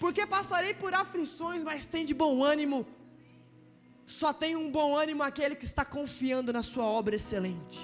Porque 0.00 0.24
passarei 0.26 0.72
por 0.82 0.92
aflições, 0.94 1.62
mas 1.62 1.86
tem 1.86 2.04
de 2.04 2.14
bom 2.14 2.42
ânimo. 2.42 2.78
Só 4.06 4.32
tem 4.32 4.54
um 4.54 4.70
bom 4.70 4.96
ânimo 4.96 5.22
aquele 5.22 5.56
que 5.56 5.64
está 5.64 5.84
confiando 5.84 6.52
na 6.52 6.62
sua 6.62 6.84
obra 6.84 7.16
excelente. 7.16 7.78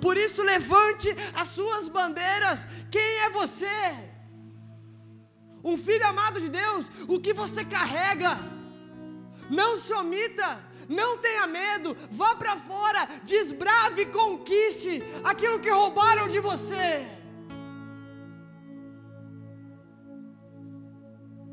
Por 0.00 0.16
isso, 0.16 0.42
levante 0.42 1.08
as 1.34 1.48
suas 1.48 1.88
bandeiras. 1.88 2.66
Quem 2.90 3.10
é 3.24 3.30
você? 3.30 3.76
Um 5.64 5.76
filho 5.76 6.06
amado 6.06 6.40
de 6.40 6.48
Deus, 6.48 6.86
o 7.08 7.20
que 7.20 7.32
você 7.32 7.64
carrega? 7.64 8.38
Não 9.48 9.78
se 9.78 9.92
omita, 9.92 10.60
não 10.88 11.18
tenha 11.18 11.46
medo, 11.46 11.96
vá 12.10 12.34
para 12.34 12.56
fora, 12.56 13.06
desbrave, 13.24 14.06
conquiste 14.06 15.02
aquilo 15.22 15.60
que 15.60 15.70
roubaram 15.70 16.26
de 16.26 16.40
você. 16.40 17.06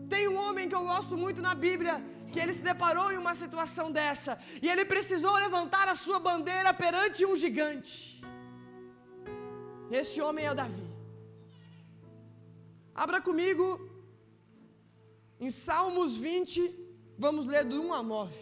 Tem 0.10 0.28
um 0.28 0.38
homem 0.38 0.68
que 0.68 0.76
eu 0.76 0.84
gosto 0.84 1.16
muito 1.16 1.40
na 1.40 1.54
Bíblia, 1.54 2.04
que 2.32 2.40
ele 2.40 2.54
se 2.54 2.62
deparou 2.62 3.12
em 3.12 3.18
uma 3.18 3.34
situação 3.34 3.92
dessa, 3.92 4.40
e 4.62 4.70
ele 4.70 4.86
precisou 4.86 5.34
levantar 5.36 5.88
a 5.88 5.96
sua 5.96 6.20
bandeira 6.20 6.72
perante 6.74 7.26
um 7.26 7.36
gigante. 7.36 8.22
Esse 9.92 10.22
homem 10.22 10.46
é 10.46 10.54
Davi. 10.54 10.88
Abra 12.94 13.20
comigo 13.22 13.90
em 15.40 15.50
Salmos 15.50 16.16
20, 16.16 16.76
vamos 17.18 17.46
ler 17.46 17.66
do 17.66 17.82
1 17.82 17.94
a 17.94 18.04
9. 18.04 18.36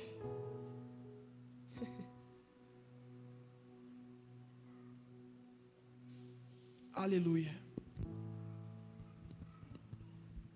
Aleluia. 6.93 7.55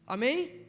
Amém? 0.06 0.61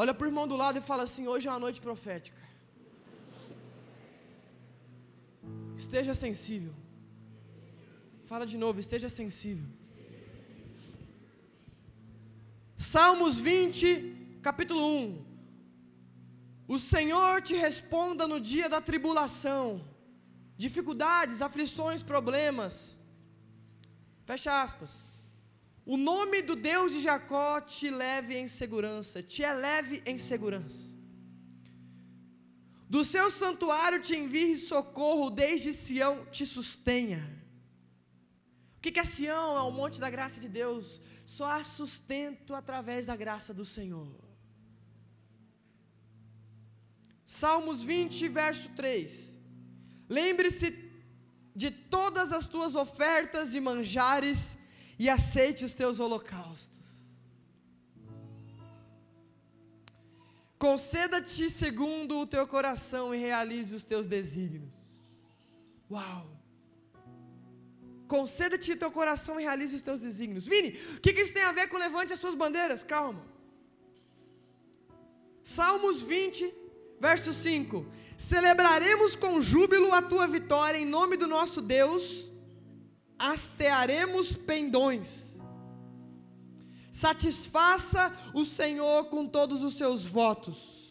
Olha 0.00 0.12
para 0.16 0.26
o 0.26 0.30
irmão 0.30 0.46
do 0.50 0.56
lado 0.62 0.76
e 0.78 0.86
fala 0.88 1.04
assim: 1.08 1.24
hoje 1.32 1.44
é 1.48 1.50
uma 1.52 1.64
noite 1.66 1.80
profética. 1.86 2.42
Esteja 5.84 6.14
sensível. 6.24 6.74
Fala 8.30 8.44
de 8.52 8.58
novo, 8.64 8.78
esteja 8.84 9.08
sensível. 9.20 9.68
Salmos 12.94 13.38
20, 13.48 13.80
capítulo 14.48 14.82
1. 14.84 15.24
O 16.74 16.78
Senhor 16.92 17.34
te 17.48 17.54
responda 17.66 18.24
no 18.32 18.38
dia 18.52 18.68
da 18.74 18.80
tribulação, 18.90 19.64
dificuldades, 20.64 21.40
aflições, 21.48 22.02
problemas. 22.12 22.74
Fecha 24.30 24.52
aspas. 24.66 24.92
O 25.86 25.96
nome 25.96 26.42
do 26.42 26.56
Deus 26.56 26.92
de 26.92 27.00
Jacó 27.00 27.60
te 27.60 27.88
leve 27.88 28.36
em 28.36 28.48
segurança, 28.48 29.22
te 29.22 29.42
eleve 29.42 30.02
em 30.04 30.18
segurança. 30.18 30.84
Do 32.90 33.04
seu 33.04 33.30
santuário 33.30 34.00
te 34.02 34.16
envie 34.16 34.56
socorro, 34.56 35.30
desde 35.30 35.72
Sião 35.72 36.26
te 36.26 36.44
sustenha. 36.44 37.22
O 38.76 38.80
que 38.80 38.98
é 38.98 39.04
Sião? 39.04 39.56
É 39.56 39.62
o 39.62 39.70
monte 39.70 40.00
da 40.00 40.10
graça 40.10 40.40
de 40.40 40.48
Deus. 40.48 41.00
Só 41.24 41.46
há 41.46 41.62
sustento 41.62 42.52
através 42.52 43.06
da 43.06 43.14
graça 43.14 43.54
do 43.54 43.64
Senhor. 43.64 44.12
Salmos 47.24 47.80
20, 47.82 48.28
verso 48.28 48.68
3. 48.70 49.40
Lembre-se 50.08 50.68
de 51.54 51.70
todas 51.70 52.32
as 52.32 52.44
tuas 52.44 52.74
ofertas 52.74 53.54
e 53.54 53.60
manjares 53.60 54.56
e 54.98 55.08
aceite 55.08 55.64
os 55.64 55.74
teus 55.74 56.00
holocaustos. 56.00 56.86
Conceda-te 60.58 61.50
segundo 61.50 62.18
o 62.20 62.26
teu 62.26 62.46
coração 62.46 63.14
e 63.14 63.18
realize 63.18 63.74
os 63.74 63.84
teus 63.84 64.06
desígnios. 64.06 64.74
Uau! 65.90 66.26
Conceda-te 68.08 68.72
o 68.72 68.76
teu 68.76 68.90
coração 68.90 69.38
e 69.38 69.42
realize 69.42 69.74
os 69.76 69.82
teus 69.82 70.00
desígnios. 70.00 70.44
Vini, 70.44 70.70
o 70.96 71.00
que, 71.00 71.12
que 71.12 71.20
isso 71.20 71.34
tem 71.34 71.42
a 71.42 71.52
ver 71.52 71.68
com 71.68 71.76
levante 71.76 72.12
as 72.12 72.20
suas 72.20 72.34
bandeiras? 72.34 72.82
Calma. 72.82 73.22
Salmos 75.42 76.00
20, 76.00 76.52
verso 77.00 77.32
5: 77.32 77.84
Celebraremos 78.16 79.14
com 79.14 79.40
júbilo 79.40 79.92
a 79.92 80.00
tua 80.00 80.26
vitória 80.26 80.78
em 80.78 80.86
nome 80.86 81.16
do 81.16 81.26
nosso 81.26 81.60
Deus, 81.60 82.32
hastearemos 83.18 84.34
pendões. 84.34 85.40
Satisfaça 86.90 88.12
o 88.32 88.44
Senhor 88.44 89.06
com 89.06 89.26
todos 89.26 89.62
os 89.62 89.74
seus 89.74 90.04
votos. 90.04 90.86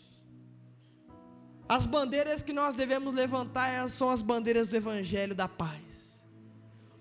As 1.67 1.87
bandeiras 1.87 2.43
que 2.43 2.53
nós 2.53 2.75
devemos 2.75 3.15
levantar 3.15 3.89
são 3.89 4.09
as 4.09 4.21
bandeiras 4.21 4.67
do 4.67 4.75
Evangelho 4.75 5.33
da 5.33 5.47
paz, 5.47 6.23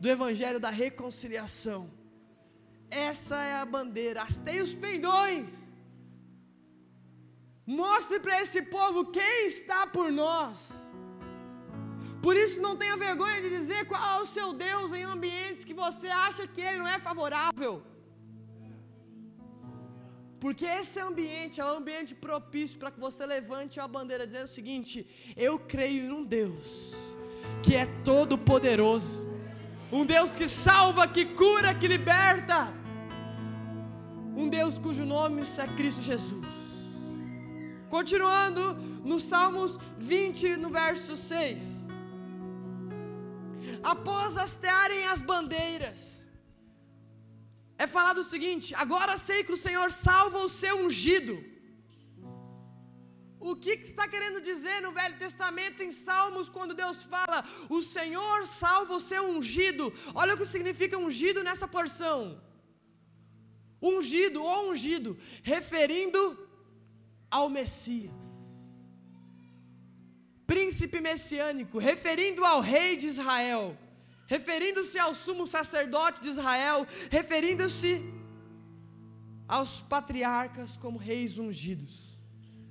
do 0.00 0.08
Evangelho 0.08 0.58
da 0.58 0.70
reconciliação. 0.70 1.90
Essa 2.90 3.42
é 3.42 3.54
a 3.54 3.66
bandeira. 3.66 4.22
Hastei 4.22 4.60
os 4.60 4.74
pendões. 4.74 5.70
Mostre 7.66 8.20
para 8.20 8.40
esse 8.40 8.62
povo 8.62 9.06
quem 9.06 9.46
está 9.46 9.86
por 9.86 10.10
nós. 10.10 10.90
Por 12.24 12.34
isso 12.42 12.58
não 12.66 12.74
tenha 12.82 12.96
vergonha 13.06 13.38
de 13.44 13.50
dizer 13.56 13.80
qual 13.90 14.02
é 14.12 14.22
o 14.22 14.30
seu 14.34 14.48
Deus 14.66 14.92
em 14.98 15.02
ambientes 15.14 15.66
que 15.68 15.74
você 15.84 16.08
acha 16.26 16.46
que 16.54 16.62
ele 16.68 16.78
não 16.82 16.88
é 16.96 16.98
favorável. 17.08 17.72
Porque 20.44 20.66
esse 20.78 20.98
ambiente 21.08 21.60
é 21.60 21.64
um 21.66 21.76
ambiente 21.80 22.14
propício 22.14 22.78
para 22.78 22.90
que 22.94 23.00
você 23.06 23.24
levante 23.34 23.78
a 23.84 23.86
bandeira 23.96 24.26
dizendo 24.30 24.48
o 24.50 24.56
seguinte: 24.58 25.06
eu 25.48 25.54
creio 25.74 26.00
em 26.06 26.12
um 26.18 26.24
Deus 26.38 26.66
que 27.62 27.74
é 27.82 27.86
todo 28.10 28.38
poderoso. 28.38 29.20
Um 29.92 30.04
Deus 30.14 30.34
que 30.38 30.48
salva, 30.48 31.06
que 31.06 31.24
cura, 31.42 31.74
que 31.80 31.86
liberta. 31.96 32.58
Um 34.42 34.48
Deus 34.58 34.76
cujo 34.78 35.04
nome 35.04 35.42
é 35.42 35.66
Cristo 35.76 36.02
Jesus. 36.02 36.46
Continuando 37.96 38.62
no 39.10 39.18
Salmos 39.20 39.78
20, 39.98 40.56
no 40.56 40.70
verso 40.70 41.16
6. 41.16 41.83
Após 43.92 44.36
hastearem 44.42 45.02
as 45.14 45.22
bandeiras, 45.30 46.02
é 47.84 47.86
falado 47.96 48.20
o 48.22 48.28
seguinte: 48.32 48.68
agora 48.84 49.16
sei 49.28 49.40
que 49.46 49.56
o 49.56 49.62
Senhor 49.64 49.88
salva 50.06 50.38
o 50.46 50.52
seu 50.60 50.76
ungido. 50.84 51.34
O 53.50 53.54
que, 53.62 53.72
que 53.78 53.86
está 53.90 54.04
querendo 54.12 54.38
dizer 54.50 54.76
no 54.84 54.90
Velho 54.98 55.16
Testamento, 55.24 55.82
em 55.86 55.90
Salmos, 56.04 56.48
quando 56.54 56.78
Deus 56.82 56.98
fala, 57.14 57.38
o 57.78 57.80
Senhor 57.94 58.46
salva 58.46 58.94
o 58.98 59.04
seu 59.10 59.22
ungido? 59.34 59.92
Olha 60.14 60.34
o 60.34 60.38
que 60.38 60.52
significa 60.54 61.02
ungido 61.06 61.42
nessa 61.48 61.68
porção. 61.76 62.20
Ungido 63.92 64.42
ou 64.52 64.70
ungido, 64.70 65.10
referindo 65.52 66.22
ao 67.38 67.46
Messias, 67.58 68.26
príncipe 70.46 71.00
messiânico, 71.00 71.78
referindo 71.78 72.44
ao 72.44 72.60
rei 72.60 72.96
de 72.96 73.06
Israel, 73.06 73.76
referindo-se 74.26 74.98
ao 74.98 75.14
sumo 75.14 75.46
sacerdote 75.46 76.20
de 76.20 76.28
Israel, 76.28 76.86
referindo-se 77.10 78.02
aos 79.46 79.80
patriarcas 79.80 80.76
como 80.76 80.98
reis 80.98 81.38
ungidos. 81.38 82.18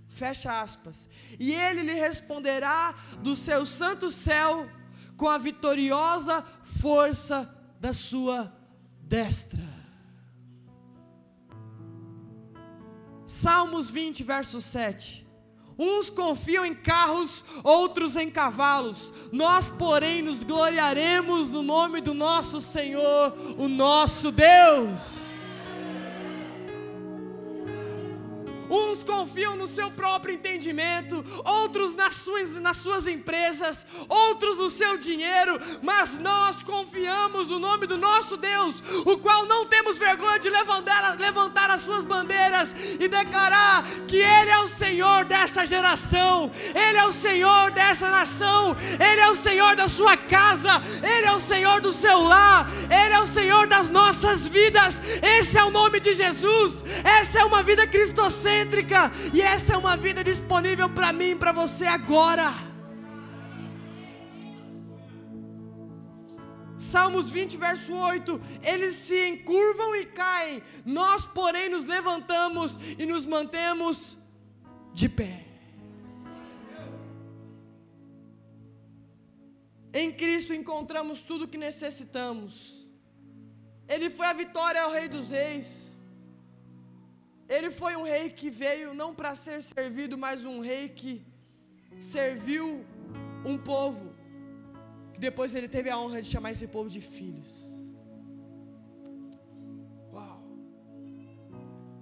Fecha 0.07 0.61
aspas. 0.61 1.09
E 1.39 1.53
ele 1.53 1.81
lhe 1.81 1.93
responderá 1.93 2.93
do 3.21 3.35
seu 3.35 3.65
santo 3.65 4.11
céu 4.11 4.69
com 5.17 5.27
a 5.27 5.37
vitoriosa 5.37 6.43
força 6.63 7.49
da 7.79 7.93
sua 7.93 8.55
destra. 9.01 9.73
Salmos 13.25 13.89
20, 13.89 14.23
verso 14.23 14.61
7. 14.61 15.22
Uns 15.77 16.09
confiam 16.09 16.65
em 16.65 16.75
carros, 16.75 17.43
outros 17.63 18.15
em 18.15 18.29
cavalos. 18.29 19.11
Nós, 19.31 19.71
porém, 19.71 20.21
nos 20.21 20.43
gloriaremos 20.43 21.49
no 21.49 21.63
nome 21.63 22.01
do 22.01 22.13
nosso 22.13 22.61
Senhor, 22.61 23.33
o 23.57 23.67
nosso 23.67 24.31
Deus. 24.31 25.32
Uns 28.73 29.03
confiam 29.03 29.55
no 29.55 29.67
seu 29.67 29.91
próprio 29.91 30.33
entendimento, 30.33 31.23
outros 31.45 31.93
nas 31.93 32.15
suas, 32.15 32.55
nas 32.59 32.77
suas 32.77 33.05
empresas, 33.05 33.85
outros 34.09 34.57
no 34.57 34.67
seu 34.67 34.97
dinheiro, 34.97 35.61
mas 35.83 36.17
nós 36.17 36.63
confiamos 36.63 37.49
no 37.49 37.59
nome 37.59 37.85
do 37.85 37.99
nosso 37.99 38.35
Deus, 38.35 38.81
o 39.05 39.19
qual 39.19 39.45
não 39.45 39.67
temos 39.67 39.99
vergonha 39.99 40.39
de 40.39 40.49
levantar, 40.49 41.19
levantar 41.19 41.69
as 41.69 41.83
suas 41.83 42.03
bandeiras 42.03 42.75
e 42.99 43.07
declarar 43.07 43.85
que 44.07 44.17
Ele 44.17 44.49
é 44.49 44.57
o 44.57 44.67
Senhor 44.67 45.23
dessa 45.25 45.67
geração, 45.67 46.51
Ele 46.73 46.97
é 46.97 47.05
o 47.05 47.11
Senhor 47.11 47.69
dessa 47.69 48.09
nação, 48.09 48.75
Ele 48.99 49.21
é 49.21 49.29
o 49.29 49.35
Senhor 49.35 49.75
da 49.75 49.87
sua 49.87 50.17
casa, 50.17 50.81
Ele 51.03 51.27
é 51.27 51.31
o 51.31 51.39
Senhor 51.39 51.79
do 51.79 51.93
seu 51.93 52.23
lar, 52.23 52.67
Ele 52.89 53.13
é 53.13 53.19
o 53.19 53.27
Senhor 53.27 53.67
das 53.67 53.87
nossas 53.89 54.47
vidas. 54.47 54.99
Esse 55.21 55.59
é 55.59 55.63
o 55.63 55.69
nome 55.69 55.99
de 55.99 56.15
Jesus, 56.15 56.83
essa 57.03 57.37
é 57.39 57.45
uma 57.45 57.61
vida 57.61 57.85
cristocêntrica 57.85 58.62
e 59.33 59.41
essa 59.41 59.73
é 59.73 59.77
uma 59.77 59.95
vida 59.95 60.23
disponível 60.23 60.89
para 60.89 61.11
mim 61.11 61.31
e 61.31 61.35
para 61.35 61.51
você 61.51 61.85
agora. 61.85 62.53
Salmos 66.77 67.29
20, 67.29 67.57
verso 67.57 67.93
8: 67.93 68.41
Eles 68.61 68.95
se 68.95 69.29
encurvam 69.29 69.95
e 69.95 70.05
caem, 70.05 70.61
nós, 70.85 71.25
porém, 71.25 71.69
nos 71.69 71.85
levantamos 71.85 72.77
e 72.97 73.05
nos 73.05 73.25
mantemos 73.25 74.17
de 74.93 75.07
pé. 75.07 75.45
Em 79.93 80.11
Cristo 80.11 80.53
encontramos 80.53 81.21
tudo 81.21 81.45
o 81.45 81.47
que 81.47 81.57
necessitamos. 81.57 82.87
Ele 83.87 84.09
foi 84.09 84.25
a 84.25 84.33
vitória 84.33 84.81
ao 84.81 84.91
Rei 84.91 85.07
dos 85.07 85.29
Reis. 85.29 85.92
Ele 87.47 87.69
foi 87.71 87.95
um 87.95 88.03
rei 88.03 88.29
que 88.29 88.49
veio 88.49 88.93
não 88.93 89.13
para 89.13 89.35
ser 89.35 89.61
servido, 89.61 90.17
mas 90.17 90.45
um 90.45 90.59
rei 90.59 90.89
que 90.89 91.25
serviu 91.99 92.85
um 93.45 93.57
povo, 93.57 94.13
que 95.13 95.19
depois 95.19 95.53
ele 95.53 95.67
teve 95.67 95.89
a 95.89 95.97
honra 95.97 96.21
de 96.21 96.29
chamar 96.29 96.51
esse 96.51 96.67
povo 96.67 96.89
de 96.89 97.01
filhos. 97.01 97.73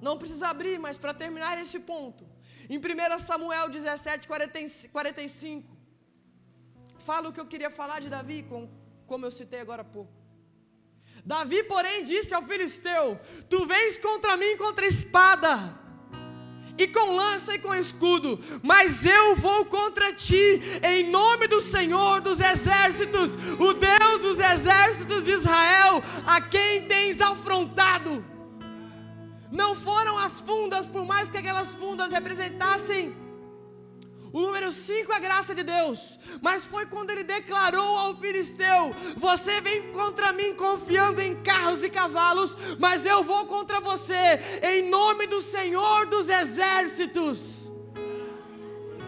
Não 0.08 0.18
precisa 0.18 0.48
abrir, 0.48 0.78
mas 0.86 0.98
para 0.98 1.14
terminar 1.14 1.56
esse 1.64 1.80
ponto, 1.80 2.24
em 2.68 2.78
1 2.80 3.20
Samuel 3.20 3.70
17, 3.70 4.28
45, 4.28 5.78
fala 6.98 7.30
o 7.30 7.34
que 7.34 7.40
eu 7.40 7.46
queria 7.46 7.70
falar 7.70 8.00
de 8.02 8.10
Davi, 8.10 8.40
como 9.06 9.26
eu 9.26 9.32
citei 9.32 9.60
agora 9.60 9.84
há 9.84 9.86
pouco. 9.86 10.21
Davi, 11.26 11.64
porém, 11.64 12.04
disse 12.04 12.34
ao 12.34 12.42
filisteu: 12.42 13.20
Tu 13.50 13.66
vens 13.66 13.98
contra 13.98 14.36
mim 14.36 14.58
contra 14.58 14.86
espada, 14.86 15.80
e 16.78 16.88
com 16.88 17.16
lança 17.16 17.54
e 17.54 17.60
com 17.60 17.74
escudo, 17.76 18.40
mas 18.64 19.06
eu 19.06 19.36
vou 19.36 19.66
contra 19.66 20.14
ti, 20.14 20.62
em 20.84 21.10
nome 21.10 21.48
do 21.48 21.62
Senhor 21.62 22.22
dos 22.22 22.40
exércitos, 22.40 23.36
o 23.60 23.74
Deus 23.74 24.20
dos 24.22 24.40
exércitos 24.40 25.26
de 25.26 25.32
Israel, 25.32 26.04
a 26.26 26.42
quem 26.42 26.88
tens 26.88 27.22
afrontado. 27.22 28.26
Não 29.52 29.76
foram 29.76 30.18
as 30.18 30.40
fundas, 30.42 30.88
por 30.88 31.06
mais 31.06 31.30
que 31.30 31.38
aquelas 31.38 31.76
fundas 31.76 32.12
representassem 32.12 33.16
o 34.34 34.42
número 34.42 34.72
5 34.72 35.12
é 35.12 35.20
graça 35.20 35.54
de 35.54 35.64
Deus. 35.64 36.20
Mas 36.42 36.66
foi 36.66 36.86
quando 36.86 37.10
ele 37.10 37.24
declarou 37.24 37.98
ao 37.98 38.16
filisteu: 38.16 38.96
Você 39.18 39.60
vem 39.62 39.92
contra 39.92 40.32
mim 40.32 40.54
confiando 40.54 41.22
em 41.22 41.42
carros 41.44 41.84
e 41.84 41.90
cavalos, 41.90 42.58
mas 42.80 43.06
eu 43.06 43.24
vou 43.24 43.46
contra 43.46 43.80
você 43.80 44.40
em 44.64 44.90
nome 44.90 45.28
do 45.28 45.42
Senhor 45.42 46.06
dos 46.06 46.30
exércitos. 46.30 47.70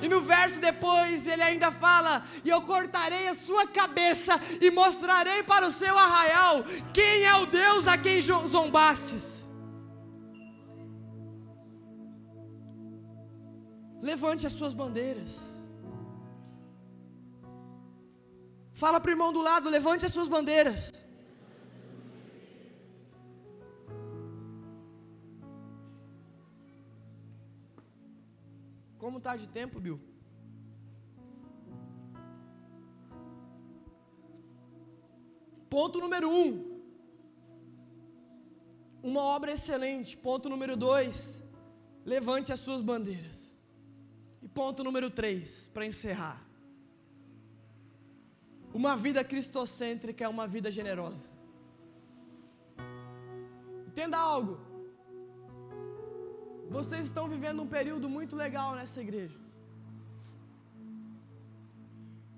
E 0.02 0.10
no 0.10 0.20
verso 0.20 0.60
depois 0.60 1.28
ele 1.28 1.42
ainda 1.42 1.72
fala: 1.72 2.26
E 2.44 2.50
eu 2.50 2.62
cortarei 2.62 3.30
a 3.30 3.34
sua 3.34 3.66
cabeça 3.66 4.40
e 4.60 4.70
mostrarei 4.70 5.44
para 5.44 5.66
o 5.66 5.72
seu 5.72 5.98
arraial 5.98 6.66
quem 6.94 7.24
é 7.24 7.36
o 7.36 7.46
Deus 7.46 7.88
a 7.88 7.98
quem 7.98 8.22
zombastes. 8.22 9.43
Levante 14.10 14.46
as 14.50 14.56
suas 14.60 14.74
bandeiras. 14.80 15.34
Fala 18.82 19.00
para 19.00 19.10
o 19.10 19.14
irmão 19.16 19.32
do 19.38 19.42
lado, 19.50 19.74
levante 19.76 20.06
as 20.08 20.14
suas 20.16 20.28
bandeiras. 20.34 20.82
Como 29.04 29.20
está 29.20 29.36
de 29.44 29.48
tempo, 29.60 29.80
Bill? 29.86 30.00
Ponto 35.76 36.04
número 36.06 36.30
um. 36.42 36.52
Uma 39.12 39.24
obra 39.38 39.54
excelente. 39.54 40.12
Ponto 40.28 40.54
número 40.56 40.76
dois. 40.76 41.16
Levante 42.14 42.52
as 42.52 42.62
suas 42.68 42.84
bandeiras 42.92 43.53
ponto 44.60 44.84
número 44.88 45.10
3, 45.10 45.70
para 45.74 45.86
encerrar. 45.92 46.40
Uma 48.80 48.94
vida 49.06 49.22
cristocêntrica 49.32 50.24
é 50.24 50.30
uma 50.36 50.48
vida 50.56 50.70
generosa. 50.78 51.28
Entenda 53.88 54.18
algo. 54.18 54.56
Vocês 56.78 57.06
estão 57.10 57.26
vivendo 57.34 57.62
um 57.66 57.72
período 57.78 58.08
muito 58.18 58.36
legal 58.36 58.70
nessa 58.80 59.00
igreja. 59.06 59.40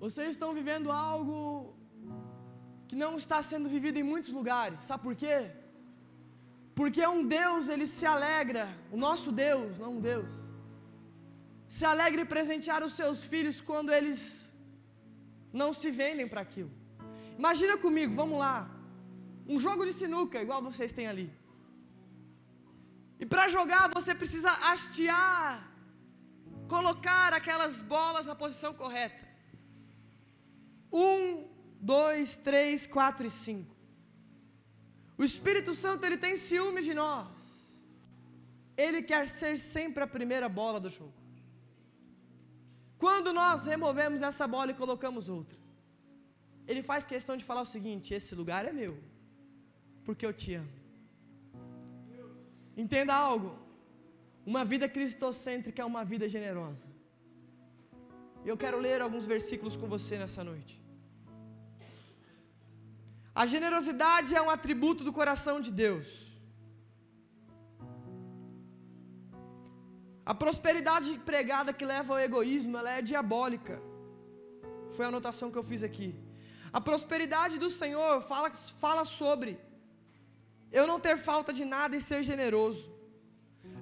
Vocês 0.06 0.30
estão 0.32 0.54
vivendo 0.60 0.92
algo 0.92 1.36
que 2.88 2.98
não 3.04 3.12
está 3.24 3.42
sendo 3.52 3.70
vivido 3.76 3.98
em 4.02 4.08
muitos 4.14 4.32
lugares. 4.40 4.80
Sabe 4.90 5.04
por 5.08 5.16
quê? 5.22 5.38
Porque 6.80 7.02
um 7.08 7.26
Deus, 7.40 7.70
ele 7.70 7.88
se 7.88 8.06
alegra, 8.06 8.66
o 8.92 8.98
nosso 8.98 9.32
Deus, 9.32 9.78
não 9.84 9.94
um 9.98 10.02
Deus 10.12 10.45
se 11.68 11.84
alegre 11.92 12.22
em 12.22 12.32
presentear 12.36 12.84
os 12.84 12.94
seus 12.94 13.24
filhos 13.24 13.60
quando 13.70 13.92
eles 13.98 14.52
não 15.62 15.72
se 15.74 15.90
vendem 16.02 16.28
para 16.28 16.42
aquilo. 16.42 16.72
Imagina 17.38 17.78
comigo, 17.78 18.14
vamos 18.22 18.40
lá. 18.40 18.70
Um 19.48 19.60
jogo 19.60 19.86
de 19.86 19.94
sinuca, 19.94 20.42
igual 20.42 20.62
vocês 20.62 20.92
têm 20.92 21.08
ali. 21.08 21.30
E 23.20 23.26
para 23.26 23.48
jogar 23.48 23.84
você 23.98 24.14
precisa 24.14 24.52
hastear, 24.70 25.72
colocar 26.68 27.34
aquelas 27.34 27.82
bolas 27.82 28.26
na 28.26 28.36
posição 28.36 28.74
correta. 28.74 29.26
Um, 30.92 31.48
dois, 31.80 32.38
três, 32.38 32.86
quatro 32.88 33.26
e 33.26 33.32
cinco. 33.32 33.74
O 35.18 35.24
Espírito 35.24 35.74
Santo 35.74 36.06
ele 36.06 36.18
tem 36.18 36.36
ciúme 36.36 36.82
de 36.82 36.94
nós. 36.94 37.28
Ele 38.86 39.02
quer 39.02 39.28
ser 39.30 39.58
sempre 39.58 40.04
a 40.04 40.08
primeira 40.08 40.50
bola 40.50 40.80
do 40.80 40.90
jogo. 40.90 41.25
Quando 42.98 43.34
nós 43.34 43.66
removemos 43.66 44.22
essa 44.22 44.48
bola 44.48 44.72
e 44.72 44.80
colocamos 44.82 45.28
outra, 45.28 45.58
ele 46.68 46.82
faz 46.82 47.04
questão 47.06 47.36
de 47.38 47.44
falar 47.44 47.62
o 47.62 47.72
seguinte: 47.76 48.14
esse 48.14 48.34
lugar 48.34 48.66
é 48.66 48.74
meu, 48.82 48.98
porque 50.06 50.26
eu 50.26 50.34
te 50.34 50.54
amo. 50.54 50.74
Entenda 52.84 53.14
algo: 53.14 53.52
uma 54.46 54.64
vida 54.64 54.88
cristocêntrica 54.88 55.82
é 55.82 55.86
uma 55.86 56.04
vida 56.14 56.28
generosa. 56.28 56.88
Eu 58.46 58.56
quero 58.64 58.80
ler 58.86 59.02
alguns 59.02 59.26
versículos 59.26 59.76
com 59.76 59.88
você 59.88 60.18
nessa 60.24 60.44
noite. 60.44 60.74
A 63.34 63.46
generosidade 63.46 64.36
é 64.36 64.42
um 64.42 64.50
atributo 64.50 65.04
do 65.04 65.12
coração 65.12 65.60
de 65.60 65.72
Deus. 65.72 66.25
A 70.32 70.34
prosperidade 70.44 71.10
pregada 71.30 71.72
que 71.78 71.86
leva 71.94 72.14
ao 72.14 72.24
egoísmo, 72.28 72.78
ela 72.80 72.92
é 72.98 73.02
diabólica. 73.12 73.76
Foi 74.96 75.06
a 75.06 75.12
anotação 75.14 75.52
que 75.52 75.60
eu 75.62 75.68
fiz 75.72 75.84
aqui. 75.90 76.10
A 76.78 76.82
prosperidade 76.88 77.56
do 77.64 77.70
Senhor 77.82 78.14
fala, 78.32 78.50
fala 78.84 79.04
sobre 79.20 79.52
eu 80.80 80.86
não 80.92 81.00
ter 81.06 81.18
falta 81.30 81.52
de 81.60 81.64
nada 81.76 81.96
e 81.96 82.06
ser 82.10 82.22
generoso. 82.32 82.86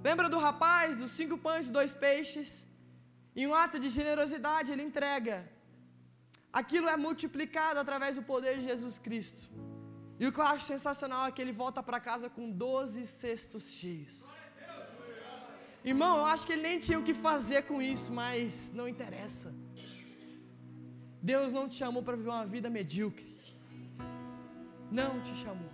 Lembra 0.07 0.27
do 0.33 0.39
rapaz 0.47 0.97
dos 1.01 1.11
cinco 1.19 1.37
pães 1.45 1.67
e 1.67 1.75
dois 1.77 1.93
peixes? 2.05 2.49
Em 3.35 3.47
um 3.47 3.55
ato 3.63 3.77
de 3.83 3.89
generosidade, 3.97 4.71
ele 4.71 4.83
entrega. 4.89 5.37
Aquilo 6.61 6.87
é 6.95 6.97
multiplicado 7.07 7.79
através 7.79 8.15
do 8.17 8.23
poder 8.33 8.53
de 8.59 8.65
Jesus 8.71 8.97
Cristo. 8.99 9.43
E 10.19 10.27
o 10.27 10.31
que 10.33 10.41
eu 10.41 10.49
acho 10.51 10.65
sensacional 10.73 11.23
é 11.27 11.31
que 11.31 11.41
ele 11.41 11.55
volta 11.63 11.81
para 11.81 12.05
casa 12.09 12.29
com 12.35 12.51
12 12.51 13.07
cestos 13.21 13.71
cheios. 13.77 14.15
Irmão, 15.91 16.11
eu 16.19 16.25
acho 16.33 16.45
que 16.47 16.53
ele 16.53 16.65
nem 16.67 16.77
tinha 16.85 16.99
o 16.99 17.05
que 17.07 17.15
fazer 17.27 17.61
com 17.69 17.77
isso, 17.93 18.09
mas 18.21 18.45
não 18.77 18.85
interessa. 18.93 19.49
Deus 21.31 21.49
não 21.57 21.65
te 21.69 21.75
chamou 21.81 22.01
para 22.05 22.17
viver 22.19 22.33
uma 22.35 22.47
vida 22.53 22.69
medíocre. 22.77 23.31
Não 24.99 25.11
te 25.25 25.33
chamou. 25.43 25.71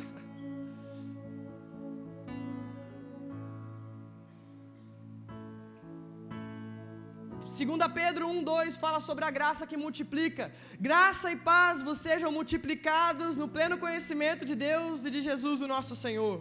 Segunda 7.58 7.86
Pedro 8.00 8.24
1:2 8.28 8.72
fala 8.84 9.00
sobre 9.08 9.24
a 9.28 9.32
graça 9.38 9.68
que 9.70 9.78
multiplica. 9.84 10.44
Graça 10.88 11.26
e 11.34 11.36
paz 11.52 11.74
vos 11.88 11.98
sejam 12.08 12.30
multiplicados 12.38 13.32
no 13.42 13.48
pleno 13.56 13.76
conhecimento 13.86 14.42
de 14.50 14.56
Deus 14.68 14.96
e 15.04 15.08
de 15.16 15.22
Jesus, 15.30 15.58
o 15.60 15.72
nosso 15.76 15.94
Senhor. 16.04 16.36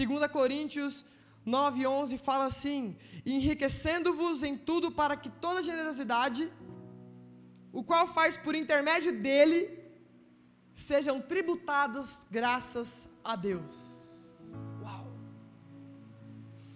Segunda 0.00 0.28
Coríntios 0.38 0.94
9:11 1.46 2.18
fala 2.18 2.46
assim: 2.46 2.96
enriquecendo-vos 3.24 4.42
em 4.42 4.56
tudo 4.56 4.90
para 5.00 5.16
que 5.16 5.30
toda 5.44 5.62
generosidade, 5.62 6.50
o 7.72 7.82
qual 7.82 8.06
faz 8.06 8.36
por 8.36 8.54
intermédio 8.54 9.12
dele, 9.26 9.58
sejam 10.74 11.20
tributadas 11.32 12.26
graças 12.30 13.08
a 13.24 13.36
Deus. 13.36 13.74
Uau! 14.82 15.06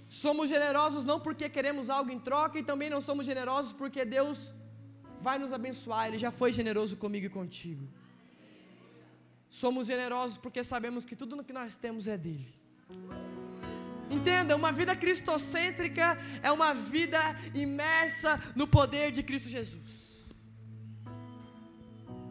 Somos 0.08 0.48
generosos 0.48 1.04
não 1.04 1.18
porque 1.20 1.48
queremos 1.48 1.88
algo 1.90 2.10
em 2.10 2.18
troca 2.18 2.58
e 2.58 2.62
também 2.62 2.90
não 2.94 3.00
somos 3.00 3.26
generosos 3.26 3.72
porque 3.72 4.04
Deus 4.04 4.54
vai 5.20 5.38
nos 5.38 5.52
abençoar, 5.52 6.06
Ele 6.08 6.18
já 6.18 6.30
foi 6.30 6.52
generoso 6.52 6.96
comigo 6.96 7.26
e 7.26 7.36
contigo. 7.40 7.86
Somos 9.62 9.86
generosos 9.86 10.36
porque 10.36 10.62
sabemos 10.64 11.04
que 11.08 11.16
tudo 11.20 11.44
que 11.48 11.52
nós 11.52 11.76
temos 11.76 12.06
é 12.14 12.16
dele. 12.16 12.52
Entenda, 14.10 14.54
uma 14.54 14.72
vida 14.72 14.94
cristocêntrica 14.94 16.18
é 16.42 16.50
uma 16.50 16.74
vida 16.74 17.20
imersa 17.54 18.40
no 18.54 18.66
poder 18.66 19.10
de 19.10 19.22
Cristo 19.22 19.48
Jesus. 19.48 20.04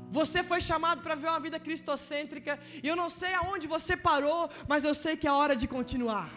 Você 0.10 0.44
foi 0.44 0.62
chamado 0.62 1.02
para 1.02 1.16
ver 1.16 1.30
uma 1.30 1.40
vida 1.40 1.60
cristocêntrica, 1.60 2.60
e 2.84 2.88
eu 2.88 2.96
não 2.96 3.10
sei 3.10 3.34
aonde 3.34 3.68
você 3.68 3.98
parou, 3.98 4.50
mas 4.68 4.84
eu 4.84 4.94
sei 4.94 5.18
que 5.18 5.28
é 5.28 5.32
hora 5.32 5.56
de 5.56 5.68
continuar. 5.68 6.30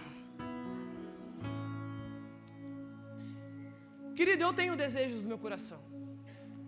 Querido, 4.15 4.43
eu 4.45 4.53
tenho 4.55 4.75
desejos 4.75 5.23
no 5.23 5.29
meu 5.29 5.39
coração. 5.39 5.79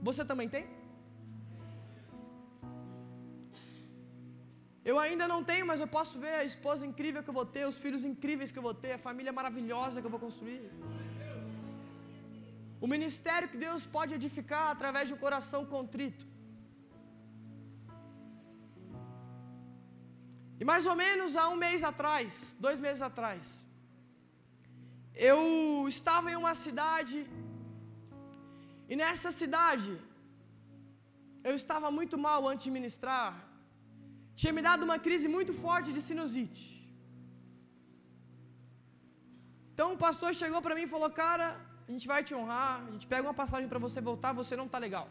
Você 0.03 0.23
também 0.23 0.49
tem? 0.49 0.78
Eu 4.91 4.97
ainda 5.05 5.25
não 5.33 5.41
tenho, 5.49 5.65
mas 5.71 5.81
eu 5.83 5.89
posso 5.97 6.15
ver 6.25 6.35
a 6.43 6.45
esposa 6.51 6.83
incrível 6.91 7.23
que 7.25 7.31
eu 7.33 7.39
vou 7.39 7.47
ter, 7.55 7.65
os 7.73 7.79
filhos 7.85 8.05
incríveis 8.11 8.53
que 8.53 8.61
eu 8.61 8.67
vou 8.69 8.77
ter, 8.85 8.93
a 8.95 9.05
família 9.09 9.33
maravilhosa 9.39 10.01
que 10.01 10.07
eu 10.09 10.15
vou 10.15 10.23
construir. 10.27 10.65
O 12.85 12.89
ministério 12.95 13.51
que 13.53 13.59
Deus 13.67 13.83
pode 13.97 14.15
edificar 14.19 14.67
através 14.75 15.05
de 15.09 15.15
um 15.15 15.21
coração 15.25 15.61
contrito. 15.75 16.25
E 20.61 20.65
mais 20.71 20.87
ou 20.91 20.97
menos 21.03 21.37
há 21.41 21.47
um 21.55 21.59
mês 21.67 21.83
atrás, 21.91 22.57
dois 22.67 22.81
meses 22.87 23.03
atrás, 23.11 23.43
eu 25.31 25.41
estava 25.95 26.33
em 26.33 26.39
uma 26.45 26.55
cidade, 26.65 27.19
e 28.91 28.97
nessa 29.03 29.33
cidade, 29.43 29.93
eu 31.51 31.55
estava 31.63 31.91
muito 31.99 32.17
mal 32.29 32.41
antes 32.53 32.67
de 32.69 32.73
ministrar, 32.79 33.33
tinha 34.41 34.53
me 34.57 34.63
dado 34.69 34.83
uma 34.89 34.99
crise 35.07 35.27
muito 35.37 35.53
forte 35.63 35.91
de 35.97 36.01
sinusite. 36.09 36.65
Então 39.73 39.89
o 39.95 40.01
pastor 40.07 40.31
chegou 40.41 40.61
para 40.65 40.77
mim 40.77 40.87
e 40.87 40.93
falou: 40.95 41.11
Cara, 41.23 41.47
a 41.89 41.91
gente 41.93 42.07
vai 42.13 42.21
te 42.29 42.35
honrar, 42.39 42.73
a 42.87 42.91
gente 42.95 43.07
pega 43.13 43.27
uma 43.29 43.39
passagem 43.43 43.69
para 43.73 43.85
você 43.87 44.01
voltar, 44.11 44.33
você 44.41 44.57
não 44.61 44.67
está 44.69 44.79
legal. 44.87 45.07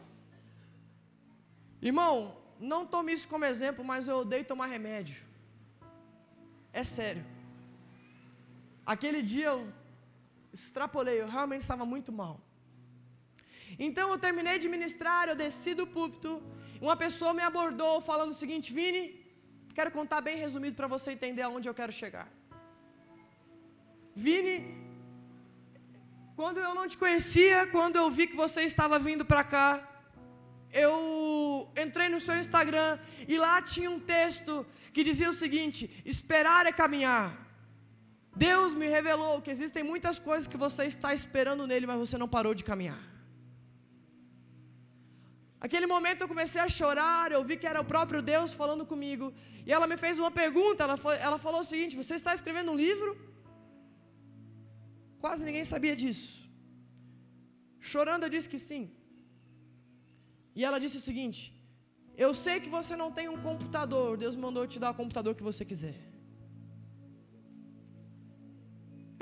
Irmão, 1.90 2.14
não 2.72 2.80
tome 2.94 3.12
isso 3.16 3.28
como 3.32 3.50
exemplo, 3.52 3.82
mas 3.90 4.08
eu 4.10 4.16
odeio 4.24 4.50
tomar 4.52 4.68
remédio. 4.76 5.18
É 6.80 6.84
sério. 6.96 7.24
Aquele 8.94 9.20
dia 9.32 9.48
eu 9.54 9.60
extrapolei, 10.58 11.16
eu 11.22 11.28
realmente 11.36 11.64
estava 11.66 11.86
muito 11.94 12.12
mal. 12.20 12.34
Então 13.86 14.06
eu 14.12 14.18
terminei 14.26 14.58
de 14.62 14.68
ministrar, 14.76 15.22
eu 15.28 15.36
desci 15.44 15.72
do 15.80 15.86
púlpito, 15.96 16.30
uma 16.86 16.96
pessoa 17.04 17.32
me 17.38 17.44
abordou 17.50 17.94
falando 18.10 18.32
o 18.32 18.40
seguinte: 18.42 18.72
Vini, 18.78 19.02
quero 19.78 19.92
contar 19.98 20.20
bem 20.28 20.36
resumido 20.44 20.74
para 20.78 20.88
você 20.94 21.08
entender 21.16 21.42
aonde 21.46 21.68
eu 21.68 21.74
quero 21.80 21.92
chegar. 22.00 22.28
Vini, 24.24 24.56
quando 26.38 26.58
eu 26.66 26.72
não 26.78 26.86
te 26.92 26.96
conhecia, 27.02 27.58
quando 27.74 27.96
eu 28.02 28.06
vi 28.16 28.24
que 28.30 28.38
você 28.44 28.62
estava 28.70 28.96
vindo 29.08 29.24
para 29.30 29.44
cá, 29.54 29.68
eu 30.84 30.92
entrei 31.84 32.08
no 32.14 32.20
seu 32.26 32.36
Instagram 32.42 32.90
e 33.32 33.36
lá 33.44 33.54
tinha 33.74 33.90
um 33.96 34.00
texto 34.16 34.54
que 34.94 35.04
dizia 35.08 35.30
o 35.34 35.38
seguinte: 35.42 35.80
esperar 36.14 36.62
é 36.70 36.74
caminhar. 36.82 37.28
Deus 38.48 38.72
me 38.80 38.88
revelou 38.96 39.40
que 39.44 39.52
existem 39.56 39.84
muitas 39.92 40.18
coisas 40.28 40.50
que 40.52 40.60
você 40.66 40.84
está 40.94 41.12
esperando 41.20 41.68
nele, 41.70 41.88
mas 41.90 42.02
você 42.04 42.18
não 42.22 42.30
parou 42.36 42.54
de 42.60 42.64
caminhar. 42.70 43.02
Aquele 45.66 45.86
momento 45.92 46.22
eu 46.22 46.30
comecei 46.32 46.60
a 46.64 46.68
chorar, 46.78 47.26
eu 47.32 47.42
vi 47.48 47.54
que 47.60 47.68
era 47.70 47.80
o 47.84 47.88
próprio 47.92 48.20
Deus 48.32 48.52
falando 48.60 48.84
comigo. 48.92 49.26
E 49.66 49.72
ela 49.76 49.86
me 49.92 49.96
fez 50.04 50.16
uma 50.22 50.30
pergunta, 50.42 50.84
ela, 50.86 50.96
foi, 51.04 51.16
ela 51.28 51.38
falou 51.46 51.60
o 51.62 51.68
seguinte: 51.72 51.98
Você 52.02 52.14
está 52.20 52.32
escrevendo 52.38 52.72
um 52.74 52.78
livro? 52.86 53.10
Quase 55.24 55.44
ninguém 55.48 55.64
sabia 55.72 55.96
disso. 56.02 56.28
Chorando, 57.92 58.24
eu 58.24 58.32
disse 58.36 58.48
que 58.52 58.60
sim. 58.68 58.84
E 60.58 60.64
ela 60.68 60.78
disse 60.84 60.98
o 61.00 61.06
seguinte: 61.08 61.40
Eu 62.24 62.30
sei 62.44 62.56
que 62.64 62.70
você 62.78 62.94
não 63.02 63.10
tem 63.18 63.28
um 63.34 63.40
computador, 63.48 64.16
Deus 64.24 64.36
mandou 64.46 64.66
te 64.72 64.78
dar 64.84 64.92
o 64.94 64.98
computador 65.02 65.34
que 65.38 65.48
você 65.50 65.64
quiser. 65.72 65.98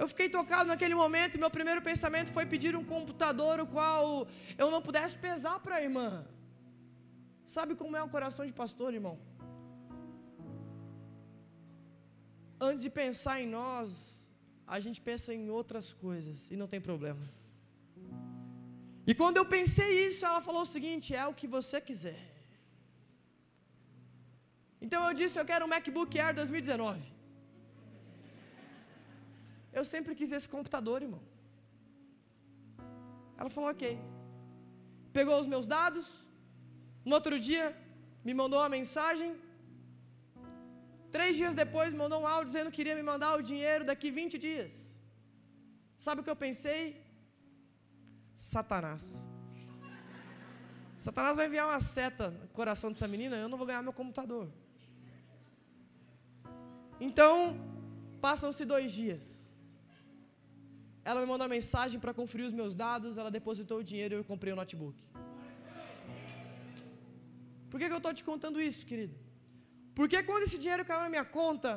Eu 0.01 0.07
fiquei 0.13 0.29
tocado 0.37 0.69
naquele 0.73 0.97
momento 1.03 1.35
e 1.35 1.43
meu 1.45 1.51
primeiro 1.59 1.83
pensamento 1.91 2.31
foi 2.37 2.45
pedir 2.55 2.73
um 2.81 2.85
computador 2.95 3.55
o 3.61 3.67
qual 3.77 4.03
eu 4.63 4.69
não 4.75 4.83
pudesse 4.89 5.17
pesar 5.29 5.57
para 5.65 5.77
a 5.77 5.83
irmã. 5.87 6.09
Sabe 7.57 7.75
como 7.81 7.97
é 8.01 8.03
o 8.03 8.13
coração 8.17 8.45
de 8.51 8.55
pastor, 8.63 8.93
irmão? 9.01 9.17
Antes 12.69 12.83
de 12.87 12.91
pensar 13.03 13.37
em 13.41 13.49
nós, 13.59 13.91
a 14.75 14.79
gente 14.85 15.01
pensa 15.09 15.33
em 15.39 15.49
outras 15.59 15.89
coisas 16.05 16.51
e 16.53 16.57
não 16.61 16.69
tem 16.73 16.81
problema. 16.91 17.25
E 19.11 19.15
quando 19.21 19.37
eu 19.41 19.47
pensei 19.57 19.91
isso, 20.07 20.23
ela 20.29 20.41
falou 20.49 20.63
o 20.63 20.73
seguinte: 20.77 21.15
é 21.15 21.27
o 21.27 21.37
que 21.41 21.49
você 21.57 21.81
quiser. 21.81 22.23
Então 24.85 25.03
eu 25.09 25.15
disse: 25.21 25.39
eu 25.39 25.49
quero 25.51 25.65
um 25.67 25.73
MacBook 25.75 26.19
Air 26.19 26.35
2019. 26.35 27.16
Eu 29.79 29.85
sempre 29.93 30.13
quis 30.19 30.31
esse 30.37 30.49
computador, 30.55 30.99
irmão. 31.07 31.23
Ela 33.39 33.51
falou: 33.55 33.71
ok. 33.71 33.83
Pegou 35.19 35.37
os 35.43 35.49
meus 35.53 35.67
dados. 35.75 36.07
No 37.09 37.15
outro 37.19 37.37
dia, 37.49 37.65
me 38.27 38.35
mandou 38.41 38.59
uma 38.61 38.73
mensagem. 38.79 39.31
Três 41.17 41.33
dias 41.41 41.55
depois, 41.63 41.93
me 41.93 42.01
mandou 42.05 42.19
um 42.23 42.27
áudio 42.33 42.51
dizendo 42.53 42.71
que 42.71 42.79
queria 42.81 42.97
me 43.01 43.05
mandar 43.13 43.33
o 43.39 43.47
dinheiro 43.51 43.85
daqui 43.91 44.11
20 44.11 44.39
dias. 44.47 44.73
Sabe 46.05 46.21
o 46.21 46.25
que 46.25 46.33
eu 46.35 46.41
pensei? 46.47 46.81
Satanás. 48.35 49.05
Satanás 50.99 51.37
vai 51.37 51.47
enviar 51.47 51.67
uma 51.69 51.81
seta 51.81 52.29
no 52.31 52.49
coração 52.49 52.91
dessa 52.91 53.09
menina, 53.15 53.37
eu 53.37 53.49
não 53.49 53.59
vou 53.59 53.67
ganhar 53.67 53.83
meu 53.83 53.93
computador. 53.93 54.49
Então, 57.09 57.33
passam-se 58.21 58.65
dois 58.65 58.91
dias. 58.93 59.46
Ela 61.09 61.21
me 61.23 61.27
mandou 61.31 61.45
uma 61.47 61.55
mensagem 61.59 61.99
para 62.03 62.13
conferir 62.21 62.47
os 62.51 62.55
meus 62.61 62.73
dados, 62.85 63.19
ela 63.21 63.31
depositou 63.39 63.77
o 63.81 63.85
dinheiro 63.91 64.15
e 64.15 64.19
eu 64.21 64.25
comprei 64.31 64.53
o 64.53 64.57
um 64.57 64.61
notebook. 64.63 64.97
Por 67.71 67.79
que, 67.79 67.87
que 67.89 67.97
eu 67.97 68.03
estou 68.03 68.15
te 68.19 68.25
contando 68.31 68.59
isso, 68.69 68.83
querido? 68.91 69.15
Porque 69.99 70.19
quando 70.29 70.45
esse 70.47 70.59
dinheiro 70.63 70.87
caiu 70.89 71.03
na 71.05 71.13
minha 71.15 71.27
conta, 71.39 71.71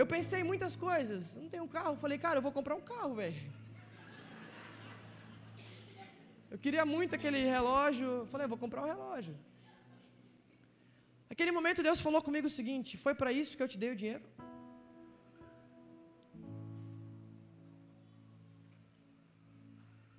eu 0.00 0.06
pensei 0.14 0.40
em 0.40 0.48
muitas 0.50 0.74
coisas. 0.84 1.22
Não 1.42 1.48
tenho 1.54 1.64
um 1.68 1.72
carro. 1.76 1.94
Falei, 2.04 2.18
cara, 2.26 2.38
eu 2.38 2.44
vou 2.46 2.54
comprar 2.58 2.76
um 2.80 2.84
carro, 2.92 3.14
velho. 3.22 3.42
Eu 6.52 6.58
queria 6.64 6.84
muito 6.94 7.14
aquele 7.18 7.42
relógio. 7.56 8.10
Falei, 8.32 8.46
vou 8.54 8.60
comprar 8.64 8.82
um 8.84 8.90
relógio. 8.94 9.34
Naquele 11.30 11.52
momento 11.58 11.86
Deus 11.88 12.00
falou 12.06 12.22
comigo 12.28 12.46
o 12.46 12.56
seguinte: 12.60 12.98
Foi 13.04 13.14
para 13.20 13.32
isso 13.40 13.56
que 13.56 13.62
eu 13.66 13.72
te 13.74 13.78
dei 13.82 13.90
o 13.92 13.96
dinheiro? 14.02 14.24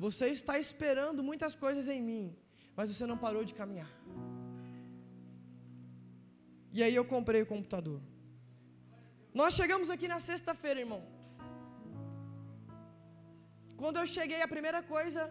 Você 0.06 0.26
está 0.38 0.54
esperando 0.64 1.28
muitas 1.28 1.54
coisas 1.64 1.86
em 1.94 2.02
mim, 2.08 2.26
mas 2.78 2.90
você 2.92 3.06
não 3.12 3.18
parou 3.26 3.44
de 3.50 3.54
caminhar. 3.60 3.92
E 6.78 6.80
aí 6.86 6.96
eu 7.00 7.06
comprei 7.14 7.42
o 7.44 7.50
computador. 7.54 8.00
Nós 9.42 9.54
chegamos 9.60 9.90
aqui 9.94 10.08
na 10.14 10.20
sexta-feira, 10.30 10.84
irmão. 10.86 11.02
Quando 13.82 14.00
eu 14.02 14.08
cheguei, 14.16 14.42
a 14.42 14.54
primeira 14.56 14.82
coisa, 14.94 15.24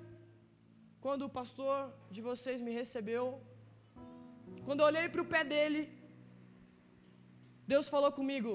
quando 1.05 1.23
o 1.27 1.35
pastor 1.39 1.77
de 2.15 2.23
vocês 2.31 2.61
me 2.67 2.73
recebeu, 2.81 3.25
quando 4.67 4.81
eu 4.81 4.89
olhei 4.91 5.07
para 5.15 5.25
o 5.25 5.31
pé 5.35 5.43
dele, 5.53 5.83
Deus 7.75 7.89
falou 7.95 8.13
comigo: 8.21 8.53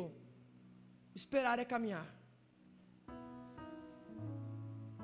esperar 1.22 1.58
é 1.60 1.72
caminhar. 1.76 2.08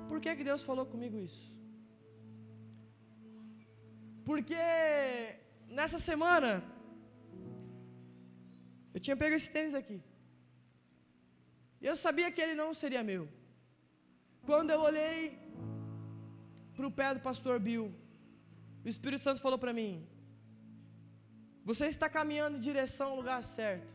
Por 0.08 0.18
que, 0.22 0.36
que 0.36 0.48
Deus 0.50 0.62
falou 0.68 0.86
comigo 0.94 1.18
isso? 1.28 1.44
Porque 4.28 4.64
nessa 5.78 5.98
semana 6.08 6.50
eu 8.94 9.00
tinha 9.04 9.16
pego 9.22 9.36
esse 9.38 9.50
tênis 9.56 9.74
aqui. 9.80 9.98
E 11.82 11.86
eu 11.90 11.96
sabia 12.04 12.32
que 12.34 12.42
ele 12.44 12.54
não 12.60 12.68
seria 12.82 13.02
meu. 13.10 13.24
Quando 14.48 14.70
eu 14.74 14.80
olhei 14.88 15.16
para 16.76 16.86
o 16.88 16.94
pé 16.98 17.08
do 17.16 17.20
pastor 17.28 17.56
Bill, 17.66 17.86
o 18.84 18.88
Espírito 18.92 19.22
Santo 19.26 19.44
falou 19.46 19.58
para 19.64 19.74
mim: 19.80 19.92
Você 21.70 21.86
está 21.94 22.08
caminhando 22.18 22.56
em 22.56 22.66
direção 22.70 23.08
ao 23.10 23.18
lugar 23.20 23.40
certo. 23.56 23.92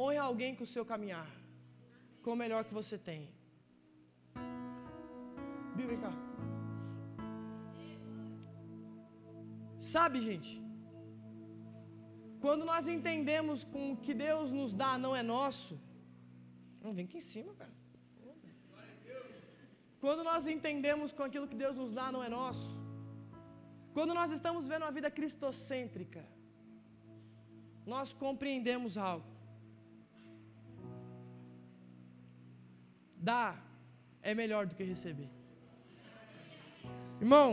Honre 0.00 0.18
alguém 0.18 0.54
com 0.56 0.64
o 0.64 0.72
seu 0.74 0.84
caminhar, 0.92 1.30
com 2.22 2.32
o 2.32 2.40
melhor 2.42 2.62
que 2.64 2.74
você 2.80 2.96
tem. 3.10 3.22
Bill, 5.86 5.92
vem 5.92 6.00
cá. 6.04 6.12
Sabe, 9.94 10.20
gente, 10.28 10.52
quando 12.44 12.64
nós 12.70 12.86
entendemos 12.94 13.58
com 13.72 13.82
o 13.92 13.96
que 14.04 14.14
Deus 14.26 14.52
nos 14.58 14.72
dá 14.82 14.92
não 15.04 15.12
é 15.20 15.22
nosso, 15.22 15.74
não 16.82 16.92
vem 16.96 17.04
aqui 17.06 17.18
em 17.18 17.28
cima, 17.32 17.52
cara. 17.60 17.74
Quando 20.04 20.22
nós 20.30 20.46
entendemos 20.54 21.12
com 21.12 21.24
aquilo 21.28 21.48
que 21.52 21.60
Deus 21.64 21.76
nos 21.82 21.92
dá 21.98 22.06
não 22.14 22.22
é 22.22 22.28
nosso, 22.28 22.68
quando 23.94 24.12
nós 24.18 24.30
estamos 24.36 24.66
vendo 24.70 24.84
uma 24.86 24.96
vida 24.98 25.10
cristocêntrica, 25.18 26.22
nós 27.94 28.12
compreendemos 28.24 28.98
algo. 28.98 29.30
Dar 33.30 33.52
é 34.30 34.34
melhor 34.42 34.66
do 34.66 34.74
que 34.78 34.84
receber. 34.84 35.35
Irmão, 37.24 37.50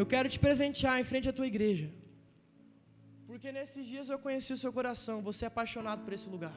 eu 0.00 0.04
quero 0.12 0.28
te 0.34 0.38
presentear 0.46 0.96
em 1.00 1.06
frente 1.10 1.28
à 1.28 1.32
tua 1.38 1.48
igreja. 1.52 1.88
Porque 3.28 3.50
nesses 3.58 3.84
dias 3.92 4.08
eu 4.08 4.18
conheci 4.26 4.52
o 4.52 4.60
seu 4.62 4.72
coração, 4.78 5.16
você 5.28 5.44
é 5.44 5.48
apaixonado 5.48 6.02
por 6.04 6.12
esse 6.16 6.28
lugar. 6.34 6.56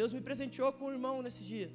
Deus 0.00 0.12
me 0.16 0.20
presenteou 0.28 0.70
com 0.72 0.86
um 0.86 0.94
irmão 0.96 1.16
nesses 1.26 1.46
dias. 1.54 1.74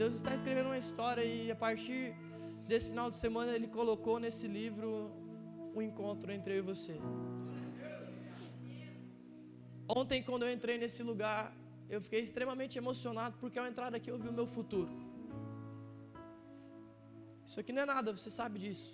Deus 0.00 0.14
está 0.18 0.32
escrevendo 0.34 0.68
uma 0.72 0.78
história 0.84 1.24
e 1.24 1.50
a 1.54 1.56
partir 1.64 2.02
desse 2.70 2.88
final 2.92 3.08
de 3.10 3.16
semana 3.24 3.50
ele 3.56 3.68
colocou 3.78 4.16
nesse 4.24 4.46
livro 4.58 4.88
um 5.74 5.82
encontro 5.88 6.30
entre 6.36 6.54
eu 6.54 6.58
e 6.62 6.68
você. 6.72 6.96
Ontem, 9.88 10.22
quando 10.22 10.44
eu 10.44 10.52
entrei 10.56 10.78
nesse 10.78 11.02
lugar, 11.02 11.42
eu 11.94 12.00
fiquei 12.06 12.20
extremamente 12.26 12.78
emocionado 12.82 13.34
porque 13.40 13.58
ao 13.58 13.66
entrar 13.70 13.92
aqui 13.98 14.10
eu 14.12 14.18
vi 14.22 14.28
o 14.32 14.36
meu 14.40 14.46
futuro. 14.56 14.90
Isso 17.44 17.58
aqui 17.60 17.72
não 17.72 17.82
é 17.82 17.86
nada, 17.94 18.16
você 18.16 18.30
sabe 18.40 18.58
disso. 18.64 18.90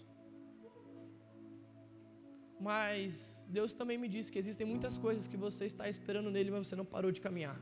Mas 2.68 3.46
Deus 3.56 3.72
também 3.80 3.98
me 3.98 4.08
disse 4.14 4.32
que 4.32 4.38
existem 4.38 4.66
muitas 4.66 4.96
coisas 4.96 5.28
que 5.32 5.36
você 5.36 5.66
está 5.66 5.86
esperando 5.94 6.30
nele, 6.30 6.50
mas 6.50 6.66
você 6.66 6.76
não 6.80 6.86
parou 6.94 7.12
de 7.12 7.20
caminhar. 7.20 7.58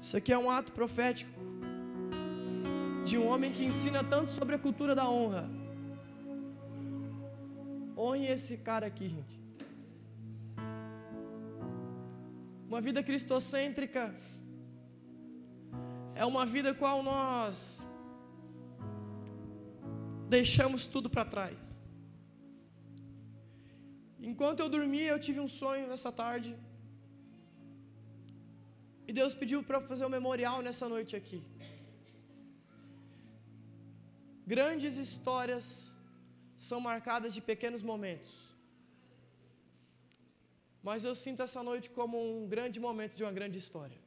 Isso 0.00 0.16
aqui 0.16 0.32
é 0.32 0.38
um 0.38 0.50
ato 0.50 0.72
profético 0.72 1.38
de 3.04 3.18
um 3.18 3.26
homem 3.28 3.52
que 3.52 3.64
ensina 3.70 4.02
tanto 4.02 4.30
sobre 4.30 4.54
a 4.54 4.58
cultura 4.58 4.94
da 4.94 5.06
honra. 5.08 5.44
Honre 7.96 8.26
esse 8.26 8.56
cara 8.56 8.86
aqui, 8.86 9.06
gente. 9.08 9.43
Uma 12.74 12.80
vida 12.86 13.02
cristocêntrica 13.08 14.02
é 16.22 16.24
uma 16.30 16.44
vida 16.54 16.70
qual 16.80 17.04
nós 17.08 17.56
deixamos 20.28 20.84
tudo 20.94 21.08
para 21.08 21.24
trás. 21.34 21.60
Enquanto 24.30 24.58
eu 24.64 24.68
dormia, 24.68 25.10
eu 25.12 25.20
tive 25.26 25.38
um 25.38 25.50
sonho 25.60 25.86
nessa 25.92 26.10
tarde. 26.10 26.50
E 29.06 29.12
Deus 29.20 29.34
pediu 29.42 29.62
para 29.62 29.80
fazer 29.80 30.04
um 30.04 30.14
memorial 30.18 30.60
nessa 30.60 30.88
noite 30.94 31.14
aqui. 31.20 31.40
Grandes 34.54 34.96
histórias 34.96 35.66
são 36.56 36.80
marcadas 36.90 37.32
de 37.36 37.40
pequenos 37.52 37.84
momentos. 37.92 38.32
Mas 40.86 41.02
eu 41.08 41.14
sinto 41.14 41.42
essa 41.42 41.60
noite 41.68 41.88
como 41.98 42.16
um 42.38 42.46
grande 42.54 42.78
momento 42.86 43.14
de 43.18 43.24
uma 43.24 43.32
grande 43.38 43.58
história. 43.64 43.98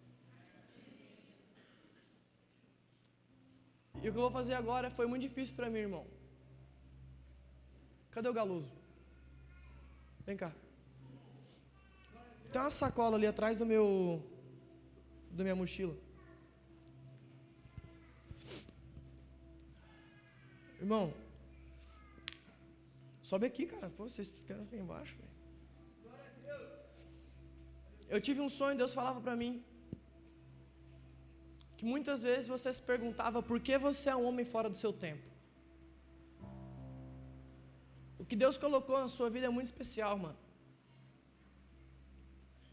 E 3.95 4.07
o 4.07 4.11
que 4.11 4.17
eu 4.19 4.25
vou 4.25 4.29
fazer 4.39 4.53
agora 4.53 4.91
foi 4.97 5.07
muito 5.07 5.23
difícil 5.27 5.55
para 5.55 5.71
mim, 5.71 5.79
irmão. 5.79 6.05
Cadê 8.11 8.29
o 8.29 8.37
Galoso? 8.39 8.71
Vem 10.27 10.37
cá. 10.37 10.51
Tem 12.51 12.61
uma 12.61 12.69
sacola 12.69 13.15
ali 13.17 13.25
atrás 13.25 13.57
do 13.57 13.65
meu 13.65 14.21
da 15.31 15.43
minha 15.43 15.55
mochila. 15.55 15.95
Irmão, 20.79 21.11
sobe 23.21 23.47
aqui, 23.47 23.65
cara. 23.65 23.89
Pô, 23.97 24.07
vocês 24.07 24.29
ficaram 24.29 24.63
aqui 24.63 24.75
embaixo. 24.75 25.26
Eu 28.13 28.19
tive 28.25 28.39
um 28.45 28.49
sonho, 28.57 28.77
Deus 28.81 28.93
falava 28.99 29.19
para 29.25 29.35
mim 29.41 29.53
que 31.77 31.85
muitas 31.93 32.19
vezes 32.27 32.47
você 32.47 32.69
se 32.77 32.81
perguntava 32.91 33.39
por 33.49 33.59
que 33.65 33.77
você 33.77 34.09
é 34.09 34.15
um 34.15 34.25
homem 34.29 34.45
fora 34.53 34.69
do 34.73 34.77
seu 34.83 34.91
tempo. 34.91 35.27
O 38.21 38.25
que 38.25 38.35
Deus 38.43 38.57
colocou 38.57 38.97
na 39.03 39.09
sua 39.17 39.29
vida 39.29 39.45
é 39.45 39.53
muito 39.57 39.67
especial, 39.67 40.17
mano. 40.17 40.39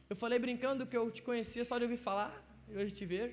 Eu 0.08 0.16
falei 0.22 0.38
brincando 0.38 0.86
que 0.86 0.96
eu 0.96 1.10
te 1.10 1.22
conhecia 1.28 1.64
só 1.64 1.76
de 1.78 1.84
ouvir 1.84 2.00
falar, 2.08 2.32
e 2.68 2.76
hoje 2.78 2.94
te 2.94 3.04
ver. 3.04 3.28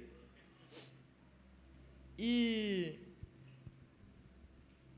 E 2.17 2.31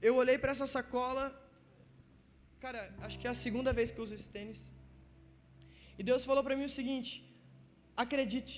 eu 0.01 0.15
olhei 0.15 0.37
para 0.37 0.51
essa 0.51 0.67
sacola, 0.75 1.25
cara, 2.59 2.81
acho 3.05 3.19
que 3.19 3.27
é 3.27 3.29
a 3.29 3.41
segunda 3.45 3.71
vez 3.71 3.91
que 3.91 3.99
eu 3.99 4.05
uso 4.05 4.15
esse 4.15 4.29
tênis. 4.37 4.72
E 5.97 6.03
Deus 6.09 6.25
falou 6.29 6.43
para 6.43 6.55
mim 6.59 6.65
o 6.71 6.75
seguinte: 6.79 7.11
acredite. 8.03 8.55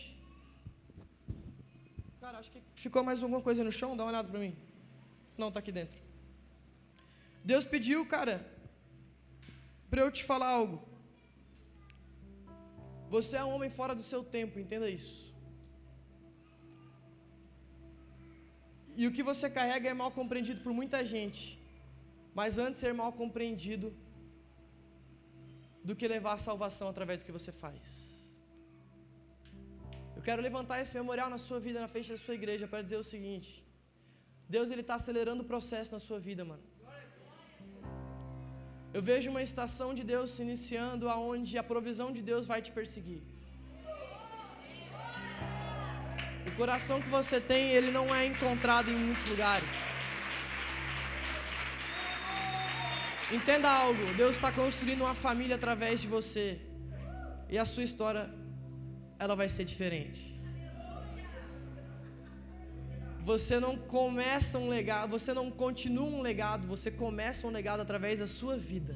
Cara, 2.22 2.38
acho 2.40 2.52
que 2.54 2.62
ficou 2.86 3.04
mais 3.08 3.22
alguma 3.22 3.42
coisa 3.48 3.64
no 3.64 3.72
chão, 3.80 3.96
dá 3.98 4.04
uma 4.04 4.12
olhada 4.12 4.30
para 4.34 4.40
mim. 4.46 4.56
Não, 5.38 5.50
está 5.50 5.60
aqui 5.60 5.72
dentro. 5.80 6.00
Deus 7.52 7.66
pediu, 7.74 8.00
cara, 8.16 8.36
para 9.90 10.02
eu 10.02 10.12
te 10.18 10.24
falar 10.32 10.50
algo. 10.60 10.78
Você 13.16 13.34
é 13.38 13.44
um 13.44 13.54
homem 13.56 13.70
fora 13.80 13.94
do 14.00 14.06
seu 14.12 14.22
tempo, 14.36 14.60
entenda 14.64 14.90
isso. 14.90 15.26
E 19.00 19.06
o 19.08 19.12
que 19.16 19.24
você 19.30 19.48
carrega 19.58 19.90
é 19.90 19.94
mal 20.02 20.12
compreendido 20.20 20.62
por 20.66 20.74
muita 20.80 21.00
gente. 21.14 21.42
Mas 22.40 22.58
antes 22.58 22.80
de 22.80 22.86
ser 22.86 22.94
mal 23.02 23.12
compreendido, 23.22 23.88
do 25.88 25.96
que 26.00 26.08
levar 26.16 26.34
a 26.38 26.44
salvação 26.50 26.88
através 26.94 27.18
do 27.20 27.26
que 27.28 27.38
você 27.40 27.52
faz. 27.64 27.88
Eu 30.18 30.22
quero 30.28 30.42
levantar 30.48 30.78
esse 30.84 30.94
memorial 31.00 31.30
na 31.36 31.40
sua 31.46 31.60
vida, 31.66 31.80
na 31.86 31.90
frente 31.94 32.10
da 32.14 32.20
sua 32.26 32.36
igreja, 32.40 32.66
para 32.72 32.86
dizer 32.86 33.00
o 33.04 33.08
seguinte: 33.14 33.52
Deus 34.56 34.70
ele 34.74 34.84
está 34.86 34.96
acelerando 35.02 35.44
o 35.44 35.50
processo 35.54 35.92
na 35.98 36.02
sua 36.08 36.20
vida, 36.28 36.44
mano. 36.52 36.66
Eu 38.98 39.02
vejo 39.12 39.30
uma 39.34 39.44
estação 39.50 39.90
de 39.98 40.04
Deus 40.12 40.28
se 40.36 40.42
iniciando, 40.48 41.10
aonde 41.16 41.54
a 41.62 41.66
provisão 41.72 42.10
de 42.18 42.22
Deus 42.30 42.46
vai 42.52 42.60
te 42.66 42.72
perseguir. 42.78 43.24
O 46.50 46.54
coração 46.62 46.98
que 47.04 47.10
você 47.18 47.38
tem, 47.52 47.64
ele 47.78 47.92
não 47.98 48.08
é 48.20 48.22
encontrado 48.32 48.90
em 48.94 48.98
muitos 49.06 49.26
lugares. 49.34 49.74
Entenda 53.38 53.70
algo: 53.70 54.06
Deus 54.22 54.34
está 54.38 54.52
construindo 54.62 55.02
uma 55.08 55.18
família 55.26 55.56
através 55.60 55.96
de 56.04 56.08
você, 56.16 56.48
e 57.54 57.58
a 57.64 57.66
sua 57.74 57.84
história 57.90 58.24
ela 59.24 59.36
vai 59.42 59.50
ser 59.56 59.66
diferente. 59.74 60.22
Você 63.32 63.56
não 63.66 63.74
começa 63.96 64.56
um 64.64 64.68
legado, 64.78 65.10
você 65.18 65.32
não 65.40 65.48
continua 65.64 66.10
um 66.18 66.22
legado, 66.30 66.68
você 66.68 66.90
começa 67.04 67.48
um 67.48 67.54
legado 67.60 67.82
através 67.86 68.20
da 68.24 68.28
sua 68.28 68.56
vida. 68.56 68.96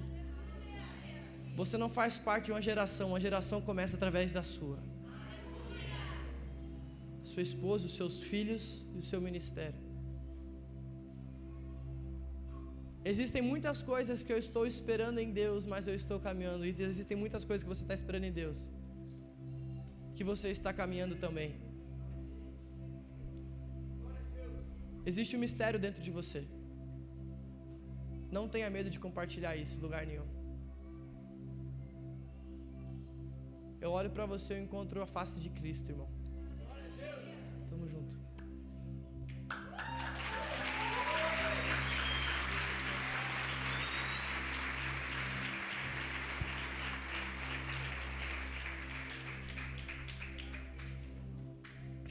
Você 1.60 1.78
não 1.84 1.90
faz 1.98 2.18
parte 2.28 2.46
de 2.46 2.52
uma 2.52 2.62
geração, 2.70 3.08
uma 3.10 3.20
geração 3.28 3.60
começa 3.70 3.96
através 3.98 4.32
da 4.38 4.44
sua. 4.44 4.78
Sua 7.32 7.44
esposa, 7.50 7.88
os 7.88 7.96
seus 8.00 8.22
filhos 8.32 8.64
e 8.94 9.00
o 9.00 9.02
seu 9.10 9.20
ministério. 9.20 9.89
Existem 13.12 13.42
muitas 13.52 13.80
coisas 13.92 14.18
que 14.26 14.32
eu 14.36 14.40
estou 14.46 14.64
esperando 14.72 15.20
em 15.24 15.32
Deus, 15.42 15.66
mas 15.72 15.88
eu 15.90 15.96
estou 16.02 16.18
caminhando. 16.28 16.64
E 16.68 16.72
existem 16.90 17.18
muitas 17.24 17.44
coisas 17.50 17.64
que 17.66 17.72
você 17.74 17.84
está 17.86 17.96
esperando 18.00 18.26
em 18.30 18.36
Deus, 18.42 18.60
que 20.18 20.24
você 20.32 20.50
está 20.58 20.72
caminhando 20.82 21.16
também. 21.26 21.50
Existe 25.10 25.36
um 25.38 25.42
mistério 25.46 25.80
dentro 25.86 26.02
de 26.08 26.12
você. 26.20 26.42
Não 28.38 28.44
tenha 28.56 28.70
medo 28.78 28.90
de 28.96 29.00
compartilhar 29.06 29.56
isso 29.64 29.76
em 29.78 29.82
lugar 29.88 30.04
nenhum. 30.12 30.30
Eu 33.86 33.92
olho 34.00 34.12
para 34.16 34.26
você 34.34 34.54
e 34.56 34.64
encontro 34.66 35.02
a 35.02 35.08
face 35.18 35.38
de 35.46 35.50
Cristo, 35.58 35.90
irmão. 35.94 36.10
Tamo 37.70 37.88
junto. 37.94 38.09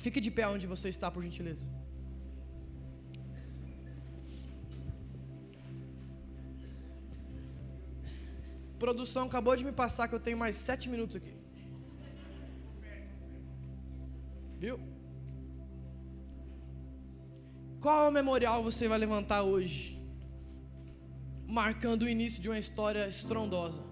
Fique 0.08 0.22
de 0.26 0.30
pé 0.36 0.44
onde 0.48 0.66
você 0.66 0.88
está, 0.88 1.06
por 1.14 1.22
gentileza. 1.22 1.64
Produção 8.84 9.24
acabou 9.26 9.54
de 9.60 9.66
me 9.66 9.74
passar 9.80 10.08
que 10.08 10.14
eu 10.14 10.22
tenho 10.26 10.38
mais 10.44 10.56
sete 10.68 10.88
minutos 10.92 11.16
aqui. 11.16 11.34
Viu? 14.64 14.78
Qual 17.84 18.10
memorial 18.10 18.62
você 18.68 18.88
vai 18.92 18.98
levantar 19.06 19.42
hoje? 19.42 19.78
Marcando 21.60 22.04
o 22.04 22.08
início 22.16 22.40
de 22.40 22.48
uma 22.48 22.58
história 22.66 23.06
estrondosa. 23.16 23.82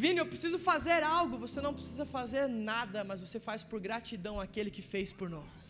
Vini, 0.00 0.18
eu 0.20 0.26
preciso 0.32 0.58
fazer 0.70 1.00
algo. 1.18 1.34
Você 1.44 1.60
não 1.64 1.72
precisa 1.78 2.04
fazer 2.16 2.42
nada, 2.46 2.98
mas 3.08 3.22
você 3.24 3.38
faz 3.46 3.60
por 3.70 3.78
gratidão 3.86 4.34
aquele 4.44 4.70
que 4.76 4.82
fez 4.92 5.08
por 5.20 5.28
nós. 5.36 5.62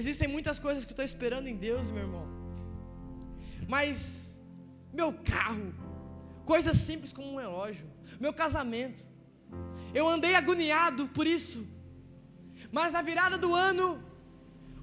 Existem 0.00 0.28
muitas 0.34 0.58
coisas 0.66 0.84
que 0.84 0.92
eu 0.92 0.96
estou 0.96 1.08
esperando 1.10 1.48
em 1.52 1.58
Deus, 1.66 1.90
meu 1.94 2.04
irmão. 2.06 2.26
Mas, 3.74 3.96
meu 5.00 5.10
carro, 5.32 5.68
coisas 6.52 6.78
simples 6.88 7.12
como 7.18 7.28
um 7.32 7.40
relógio, 7.44 7.86
meu 8.24 8.32
casamento. 8.42 9.02
Eu 10.00 10.06
andei 10.14 10.34
agoniado 10.34 11.04
por 11.18 11.26
isso. 11.36 11.60
Mas 12.78 12.90
na 12.96 13.02
virada 13.10 13.36
do 13.44 13.52
ano, 13.70 13.86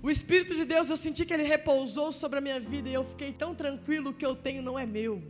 o 0.01 0.09
Espírito 0.09 0.55
de 0.55 0.65
Deus, 0.65 0.89
eu 0.89 0.97
senti 0.97 1.25
que 1.25 1.33
Ele 1.33 1.43
repousou 1.43 2.11
sobre 2.11 2.39
a 2.39 2.41
minha 2.41 2.59
vida 2.59 2.87
e 2.89 2.93
eu 2.93 3.03
fiquei 3.03 3.33
tão 3.33 3.53
tranquilo 3.53 4.13
que 4.13 4.25
eu 4.25 4.35
tenho 4.35 4.61
não 4.61 4.79
é 4.79 4.85
meu. 4.85 5.21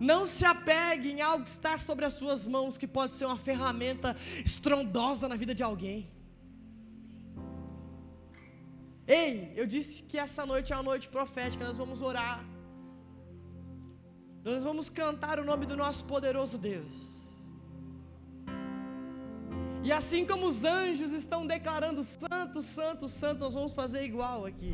Não 0.00 0.24
se 0.26 0.44
apegue 0.44 1.10
em 1.10 1.20
algo 1.20 1.44
que 1.44 1.50
está 1.50 1.76
sobre 1.76 2.04
as 2.04 2.14
suas 2.14 2.46
mãos, 2.46 2.78
que 2.78 2.86
pode 2.86 3.14
ser 3.14 3.24
uma 3.26 3.36
ferramenta 3.36 4.16
estrondosa 4.44 5.26
na 5.28 5.36
vida 5.36 5.54
de 5.54 5.62
alguém. 5.62 6.08
Ei, 9.06 9.52
eu 9.56 9.66
disse 9.66 10.02
que 10.02 10.18
essa 10.18 10.44
noite 10.44 10.72
é 10.72 10.76
uma 10.76 10.82
noite 10.82 11.08
profética, 11.08 11.64
nós 11.64 11.76
vamos 11.76 12.02
orar. 12.02 12.44
Nós 14.44 14.62
vamos 14.62 14.88
cantar 14.88 15.40
o 15.40 15.44
nome 15.44 15.66
do 15.66 15.76
nosso 15.76 16.04
poderoso 16.04 16.58
Deus. 16.58 17.07
E 19.88 19.92
assim 19.98 20.22
como 20.30 20.44
os 20.52 20.58
anjos 20.78 21.10
estão 21.18 21.40
declarando 21.52 22.00
santo, 22.04 22.58
santo, 22.78 23.04
santo, 23.20 23.38
nós 23.44 23.54
vamos 23.58 23.72
fazer 23.78 24.02
igual 24.08 24.40
aqui. 24.48 24.72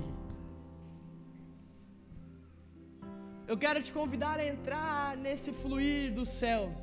Eu 3.51 3.57
quero 3.65 3.81
te 3.87 3.93
convidar 3.99 4.37
a 4.41 4.47
entrar 4.55 5.17
nesse 5.25 5.51
fluir 5.61 6.03
dos 6.17 6.31
céus. 6.41 6.75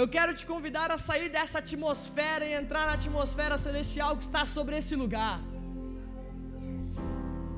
Eu 0.00 0.06
quero 0.16 0.32
te 0.40 0.46
convidar 0.52 0.88
a 0.96 1.00
sair 1.08 1.28
dessa 1.36 1.58
atmosfera 1.64 2.44
e 2.50 2.54
entrar 2.60 2.84
na 2.88 2.94
atmosfera 3.00 3.58
celestial 3.66 4.12
que 4.18 4.26
está 4.28 4.44
sobre 4.56 4.76
esse 4.80 4.94
lugar. 5.02 5.38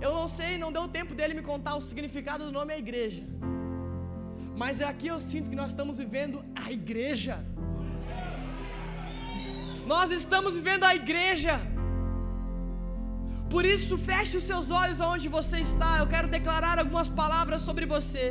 Eu 0.06 0.12
não 0.20 0.26
sei, 0.38 0.52
não 0.64 0.72
deu 0.78 0.86
tempo 0.98 1.14
dele 1.20 1.34
me 1.40 1.46
contar 1.52 1.74
o 1.80 1.86
significado 1.90 2.44
do 2.46 2.52
nome 2.60 2.72
a 2.78 2.82
igreja. 2.86 3.24
Mas 4.62 4.80
é 4.80 4.88
aqui 4.94 5.08
eu 5.14 5.20
sinto 5.30 5.50
que 5.50 5.60
nós 5.62 5.72
estamos 5.74 5.98
vivendo 6.04 6.38
a 6.64 6.68
igreja. 6.80 7.36
Nós 9.92 10.08
estamos 10.18 10.52
vivendo 10.58 10.84
a 10.88 10.92
igreja. 11.00 11.54
Por 13.52 13.64
isso, 13.74 13.94
feche 14.10 14.34
os 14.40 14.44
seus 14.50 14.66
olhos 14.80 15.00
aonde 15.04 15.26
você 15.36 15.58
está. 15.68 15.90
Eu 16.02 16.06
quero 16.12 16.28
declarar 16.36 16.76
algumas 16.78 17.08
palavras 17.20 17.62
sobre 17.68 17.86
você. 17.94 18.26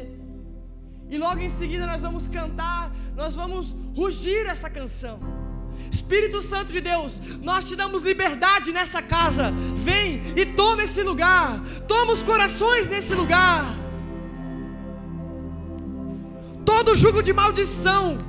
E 1.13 1.17
logo 1.17 1.41
em 1.47 1.51
seguida 1.59 1.85
nós 1.91 2.03
vamos 2.07 2.27
cantar, 2.37 2.83
nós 3.21 3.35
vamos 3.41 3.75
rugir 3.99 4.43
essa 4.53 4.69
canção. 4.77 5.15
Espírito 5.97 6.39
Santo 6.51 6.71
de 6.77 6.81
Deus, 6.91 7.13
nós 7.49 7.67
te 7.67 7.75
damos 7.75 8.03
liberdade 8.03 8.71
nessa 8.71 9.01
casa. 9.01 9.45
Vem 9.89 10.07
e 10.41 10.45
toma 10.61 10.83
esse 10.87 11.03
lugar. 11.11 11.59
Toma 11.93 12.13
os 12.13 12.23
corações 12.31 12.87
nesse 12.87 13.13
lugar. 13.21 13.63
Todo 16.71 16.99
jugo 17.03 17.21
de 17.21 17.33
maldição 17.33 18.28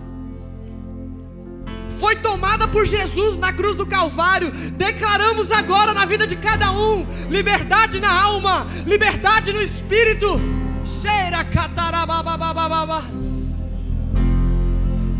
foi 2.01 2.17
tomada 2.17 2.67
por 2.67 2.85
Jesus 2.87 3.37
na 3.37 3.53
cruz 3.53 3.77
do 3.77 3.87
Calvário. 3.87 4.51
Declaramos 4.51 5.53
agora 5.53 5.93
na 5.93 6.07
vida 6.07 6.27
de 6.27 6.35
cada 6.35 6.73
um 6.73 7.07
liberdade 7.29 8.01
na 8.01 8.11
alma, 8.11 8.67
liberdade 8.87 9.53
no 9.53 9.61
espírito. 9.61 10.41
Cheira 10.83 11.45
catarabababababa. 11.45 13.05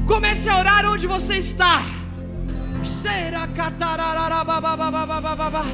Comece 0.07 0.49
a 0.49 0.59
orar 0.59 0.87
onde 0.87 1.07
você 1.07 1.37
está. 1.37 1.83
Cheira 3.03 3.47
catararabababababa. 3.49 5.67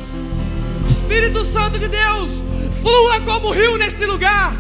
Espírito 0.89 1.45
Santo 1.45 1.79
de 1.79 1.87
Deus, 1.87 2.43
flua 2.83 3.21
como 3.21 3.53
rio 3.53 3.79
nesse 3.79 4.05
lugar. 4.05 4.57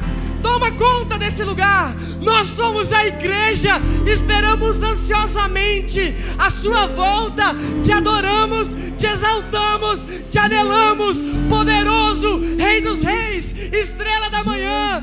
Toma 0.47 0.70
conta 0.70 1.18
desse 1.18 1.42
lugar. 1.42 1.92
Nós 2.20 2.47
somos 2.47 2.92
a 2.92 3.05
igreja. 3.05 3.80
Esperamos 4.07 4.80
ansiosamente 4.80 6.14
a 6.38 6.49
sua 6.51 6.86
volta. 6.86 7.53
Te 7.82 7.90
adoramos, 7.90 8.68
te 8.97 9.09
exaltamos, 9.09 10.07
te 10.30 10.38
anelamos. 10.38 11.18
Poderoso, 11.49 12.40
Rei 12.57 12.80
dos 12.80 13.03
Reis, 13.03 13.53
estrela 13.72 14.30
da 14.30 14.44
manhã. 14.44 15.03